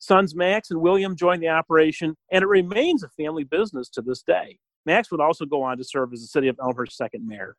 Sons 0.00 0.34
Max 0.34 0.70
and 0.70 0.80
William 0.80 1.14
joined 1.14 1.42
the 1.42 1.48
operation, 1.48 2.16
and 2.32 2.42
it 2.42 2.48
remains 2.48 3.02
a 3.02 3.08
family 3.10 3.44
business 3.44 3.90
to 3.90 4.00
this 4.00 4.22
day. 4.22 4.58
Max 4.86 5.10
would 5.10 5.20
also 5.20 5.44
go 5.44 5.62
on 5.62 5.76
to 5.76 5.84
serve 5.84 6.14
as 6.14 6.22
the 6.22 6.26
city 6.26 6.48
of 6.48 6.58
Elmhurst's 6.58 6.96
second 6.96 7.28
mayor. 7.28 7.54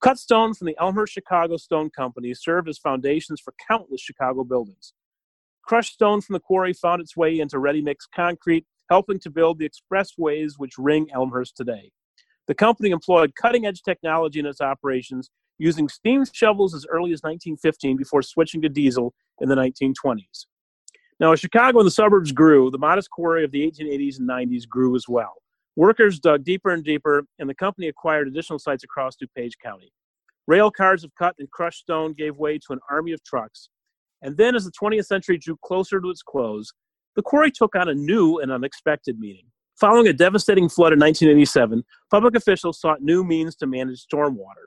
Cut 0.00 0.18
stone 0.18 0.54
from 0.54 0.68
the 0.68 0.76
Elmhurst 0.80 1.12
Chicago 1.12 1.56
Stone 1.56 1.90
Company 1.90 2.32
served 2.32 2.68
as 2.68 2.78
foundations 2.78 3.40
for 3.40 3.52
countless 3.68 4.00
Chicago 4.00 4.44
buildings. 4.44 4.92
Crushed 5.64 5.94
stone 5.94 6.20
from 6.20 6.34
the 6.34 6.40
quarry 6.40 6.72
found 6.72 7.02
its 7.02 7.16
way 7.16 7.40
into 7.40 7.58
ready 7.58 7.82
mix 7.82 8.06
concrete, 8.06 8.64
helping 8.88 9.18
to 9.18 9.28
build 9.28 9.58
the 9.58 9.68
expressways 9.68 10.52
which 10.58 10.78
ring 10.78 11.08
Elmhurst 11.12 11.56
today. 11.56 11.90
The 12.46 12.54
company 12.54 12.90
employed 12.90 13.34
cutting 13.34 13.66
edge 13.66 13.82
technology 13.82 14.38
in 14.38 14.46
its 14.46 14.60
operations, 14.60 15.28
using 15.58 15.88
steam 15.88 16.24
shovels 16.32 16.72
as 16.72 16.86
early 16.88 17.12
as 17.12 17.22
1915 17.24 17.96
before 17.96 18.22
switching 18.22 18.62
to 18.62 18.68
diesel 18.68 19.12
in 19.40 19.48
the 19.48 19.56
1920s. 19.56 20.46
Now, 21.20 21.32
as 21.32 21.40
Chicago 21.40 21.78
and 21.78 21.86
the 21.86 21.90
suburbs 21.90 22.32
grew, 22.32 22.70
the 22.70 22.78
modest 22.78 23.10
quarry 23.10 23.44
of 23.44 23.50
the 23.50 23.68
1880s 23.68 24.18
and 24.18 24.28
90s 24.28 24.68
grew 24.68 24.94
as 24.94 25.08
well. 25.08 25.34
Workers 25.74 26.20
dug 26.20 26.44
deeper 26.44 26.70
and 26.70 26.84
deeper, 26.84 27.24
and 27.38 27.48
the 27.48 27.54
company 27.54 27.88
acquired 27.88 28.28
additional 28.28 28.58
sites 28.58 28.84
across 28.84 29.16
DuPage 29.16 29.52
County. 29.62 29.92
Rail 30.46 30.70
cars 30.70 31.04
of 31.04 31.10
cut 31.18 31.34
and 31.38 31.50
crushed 31.50 31.80
stone 31.80 32.14
gave 32.14 32.36
way 32.36 32.58
to 32.58 32.72
an 32.72 32.80
army 32.90 33.12
of 33.12 33.22
trucks. 33.22 33.68
And 34.22 34.36
then, 34.36 34.56
as 34.56 34.64
the 34.64 34.72
20th 34.72 35.06
century 35.06 35.38
drew 35.38 35.56
closer 35.64 36.00
to 36.00 36.10
its 36.10 36.22
close, 36.22 36.72
the 37.16 37.22
quarry 37.22 37.50
took 37.50 37.76
on 37.76 37.88
a 37.88 37.94
new 37.94 38.38
and 38.38 38.50
unexpected 38.50 39.18
meaning. 39.18 39.44
Following 39.78 40.08
a 40.08 40.12
devastating 40.12 40.68
flood 40.68 40.92
in 40.92 40.98
1987, 40.98 41.84
public 42.10 42.34
officials 42.34 42.80
sought 42.80 43.02
new 43.02 43.22
means 43.22 43.54
to 43.56 43.66
manage 43.66 44.04
stormwater. 44.04 44.66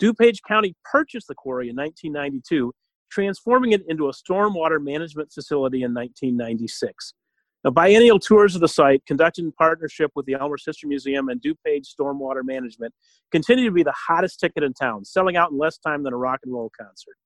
DuPage 0.00 0.38
County 0.46 0.76
purchased 0.84 1.26
the 1.26 1.34
quarry 1.34 1.68
in 1.68 1.76
1992, 1.76 2.72
transforming 3.10 3.72
it 3.72 3.82
into 3.88 4.08
a 4.08 4.12
stormwater 4.12 4.82
management 4.82 5.32
facility 5.32 5.78
in 5.78 5.94
1996. 5.94 7.14
Now, 7.64 7.70
biennial 7.70 8.20
tours 8.20 8.54
of 8.54 8.60
the 8.60 8.68
site, 8.68 9.04
conducted 9.06 9.44
in 9.44 9.50
partnership 9.50 10.12
with 10.14 10.24
the 10.26 10.34
Elmhurst 10.34 10.66
History 10.66 10.88
Museum 10.88 11.28
and 11.28 11.42
DuPage 11.42 11.88
Stormwater 11.88 12.42
Management, 12.44 12.94
continue 13.32 13.64
to 13.64 13.72
be 13.72 13.82
the 13.82 13.94
hottest 13.96 14.38
ticket 14.38 14.62
in 14.62 14.72
town, 14.72 15.04
selling 15.04 15.36
out 15.36 15.50
in 15.50 15.58
less 15.58 15.76
time 15.78 16.04
than 16.04 16.12
a 16.12 16.16
rock 16.16 16.40
and 16.44 16.54
roll 16.54 16.70
concert. 16.80 17.16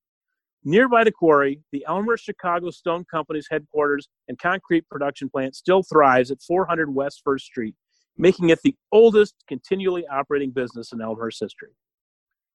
Nearby 0.63 1.03
the 1.03 1.11
quarry, 1.11 1.59
the 1.71 1.85
Elmhurst 1.87 2.23
Chicago 2.23 2.69
Stone 2.69 3.05
Company's 3.11 3.47
headquarters 3.51 4.07
and 4.27 4.39
concrete 4.39 4.87
production 4.89 5.29
plant 5.29 5.55
still 5.55 5.83
thrives 5.83 6.31
at 6.31 6.41
400 6.41 6.93
West 6.93 7.21
First 7.23 7.45
Street, 7.45 7.75
making 8.17 8.49
it 8.49 8.59
the 8.63 8.75
oldest 8.91 9.35
continually 9.47 10.05
operating 10.07 10.51
business 10.51 10.91
in 10.91 11.01
Elmhurst 11.01 11.39
history. 11.39 11.69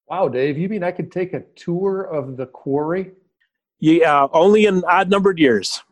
Wow, 0.09 0.29
Dave, 0.29 0.57
you 0.57 0.69
mean 0.69 0.85
I 0.85 0.93
could 0.93 1.11
take 1.11 1.33
a 1.33 1.41
tour 1.57 2.03
of 2.03 2.37
the 2.37 2.47
quarry? 2.47 3.13
Yeah, 3.81 4.29
only 4.33 4.67
in 4.67 4.85
odd 4.85 5.11
numbered 5.11 5.39
years. 5.39 5.83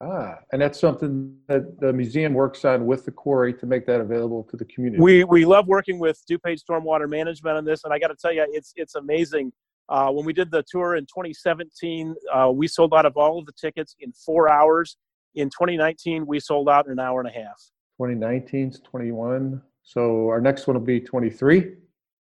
Ah, 0.00 0.38
and 0.52 0.60
that's 0.60 0.78
something 0.78 1.34
that 1.48 1.80
the 1.80 1.90
museum 1.90 2.34
works 2.34 2.66
on 2.66 2.84
with 2.84 3.06
the 3.06 3.10
quarry 3.10 3.54
to 3.54 3.64
make 3.64 3.86
that 3.86 4.00
available 4.00 4.44
to 4.50 4.56
the 4.56 4.64
community. 4.66 5.02
We 5.02 5.24
we 5.24 5.46
love 5.46 5.66
working 5.66 5.98
with 5.98 6.22
DuPage 6.30 6.60
Stormwater 6.68 7.08
Management 7.08 7.56
on 7.56 7.64
this, 7.64 7.84
and 7.84 7.94
I 7.94 7.98
got 7.98 8.08
to 8.08 8.16
tell 8.16 8.32
you, 8.32 8.46
it's 8.50 8.74
it's 8.76 8.94
amazing. 8.94 9.52
Uh, 9.88 10.10
when 10.10 10.26
we 10.26 10.34
did 10.34 10.50
the 10.50 10.64
tour 10.68 10.96
in 10.96 11.04
2017, 11.06 12.14
uh, 12.34 12.50
we 12.52 12.68
sold 12.68 12.92
out 12.92 13.06
of 13.06 13.16
all 13.16 13.38
of 13.38 13.46
the 13.46 13.52
tickets 13.52 13.96
in 14.00 14.12
four 14.12 14.50
hours. 14.50 14.96
In 15.34 15.48
2019, 15.48 16.26
we 16.26 16.40
sold 16.40 16.68
out 16.68 16.86
in 16.86 16.92
an 16.92 16.98
hour 16.98 17.20
and 17.20 17.28
a 17.28 17.32
half. 17.32 17.56
2019 17.98 18.70
is 18.70 18.80
21. 18.80 19.62
So 19.82 20.28
our 20.28 20.40
next 20.40 20.66
one 20.66 20.76
will 20.76 20.84
be 20.84 21.00
23. 21.00 21.72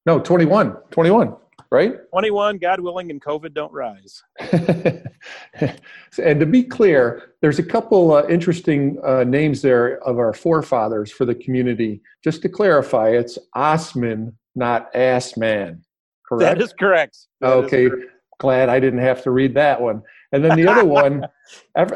No, 0.06 0.20
21. 0.20 0.72
21, 0.92 1.36
right? 1.72 1.96
21, 2.12 2.58
God 2.60 2.80
willing, 2.80 3.10
and 3.10 3.22
COVID 3.22 3.54
don't 3.54 3.74
rise. 3.74 4.22
and 4.40 6.40
to 6.40 6.46
be 6.46 6.64
clear, 6.64 7.34
there's 7.42 7.58
a 7.58 7.64
couple 7.64 8.14
uh, 8.14 8.28
interesting 8.28 9.00
uh, 9.04 9.24
names 9.24 9.64
there 9.64 9.98
of 10.04 10.20
our 10.20 10.34
forefathers 10.34 11.12
for 11.12 11.26
the 11.26 11.34
community. 11.34 12.02
Just 12.24 12.44
to 12.44 12.50
clarify, 12.50 13.10
it's 13.10 13.40
Osman, 13.56 14.38
not 14.56 14.94
Assman. 14.94 15.80
Correct? 16.28 16.58
That 16.58 16.64
is 16.64 16.74
correct. 16.74 17.18
That 17.42 17.54
okay. 17.54 17.86
is 17.86 17.92
correct. 17.92 18.12
Glad 18.38 18.70
I 18.70 18.82
didn't 18.82 19.00
have 19.00 19.24
to 19.24 19.32
read 19.32 19.54
that 19.54 19.82
one. 19.82 20.04
And 20.34 20.44
then 20.44 20.58
the 20.58 20.68
other 20.68 20.86
one, 20.86 21.26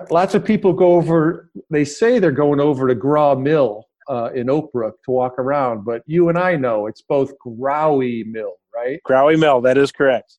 lots 0.09 0.33
of 0.33 0.45
people 0.45 0.73
go 0.73 0.93
over, 0.93 1.51
they 1.69 1.83
say 1.83 2.17
they're 2.17 2.31
going 2.31 2.59
over 2.59 2.87
to 2.87 2.95
Graw 2.95 3.35
Mill 3.35 3.88
uh, 4.09 4.31
in 4.33 4.49
Oak 4.49 4.71
Brook 4.73 4.97
to 5.05 5.11
walk 5.11 5.37
around, 5.37 5.85
but 5.85 6.01
you 6.05 6.29
and 6.29 6.37
I 6.37 6.55
know 6.55 6.87
it's 6.87 7.01
both 7.01 7.33
Growy 7.45 8.25
Mill, 8.25 8.55
right? 8.75 8.99
Growy 9.07 9.39
Mill, 9.39 9.61
that 9.61 9.77
is 9.77 9.91
correct. 9.91 10.37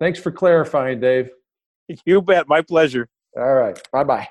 Thanks 0.00 0.18
for 0.18 0.30
clarifying, 0.30 1.00
Dave. 1.00 1.28
You 2.06 2.22
bet. 2.22 2.48
My 2.48 2.62
pleasure. 2.62 3.08
All 3.36 3.54
right. 3.54 3.78
Bye 3.92 4.04
bye. 4.04 4.28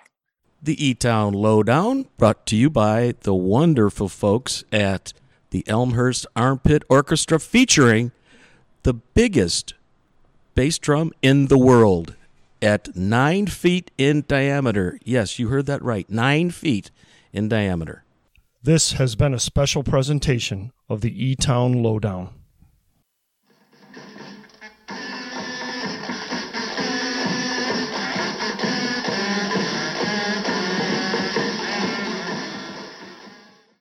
The 0.64 0.84
E 0.84 0.96
Town 0.96 1.34
Lowdown, 1.34 2.08
brought 2.18 2.48
to 2.48 2.56
you 2.56 2.72
by 2.72 3.14
the 3.22 3.36
wonderful 3.36 4.10
folks 4.10 4.64
at 4.72 5.14
the 5.52 5.64
Elmhurst 5.68 6.26
Armpit 6.36 6.84
Orchestra, 6.90 7.40
featuring 7.40 8.12
the 8.82 8.96
biggest 8.96 9.76
bass 10.56 10.80
drum 10.80 11.12
in 11.22 11.46
the 11.46 11.60
world 11.60 12.16
at 12.60 12.96
nine 12.96 13.46
feet 13.46 13.92
in 13.98 14.24
diameter. 14.28 14.98
Yes, 15.04 15.38
you 15.38 15.50
heard 15.50 15.68
that 15.68 15.84
right. 15.84 16.10
Nine 16.10 16.50
feet 16.50 16.90
in 17.34 17.50
diameter. 17.50 18.04
This 18.66 18.94
has 18.94 19.18
been 19.18 19.34
a 19.34 19.40
special 19.40 19.84
presentation 19.84 20.72
of 20.88 21.02
the 21.02 21.12
E 21.12 21.36
Town 21.36 21.84
Lowdown. 21.84 22.30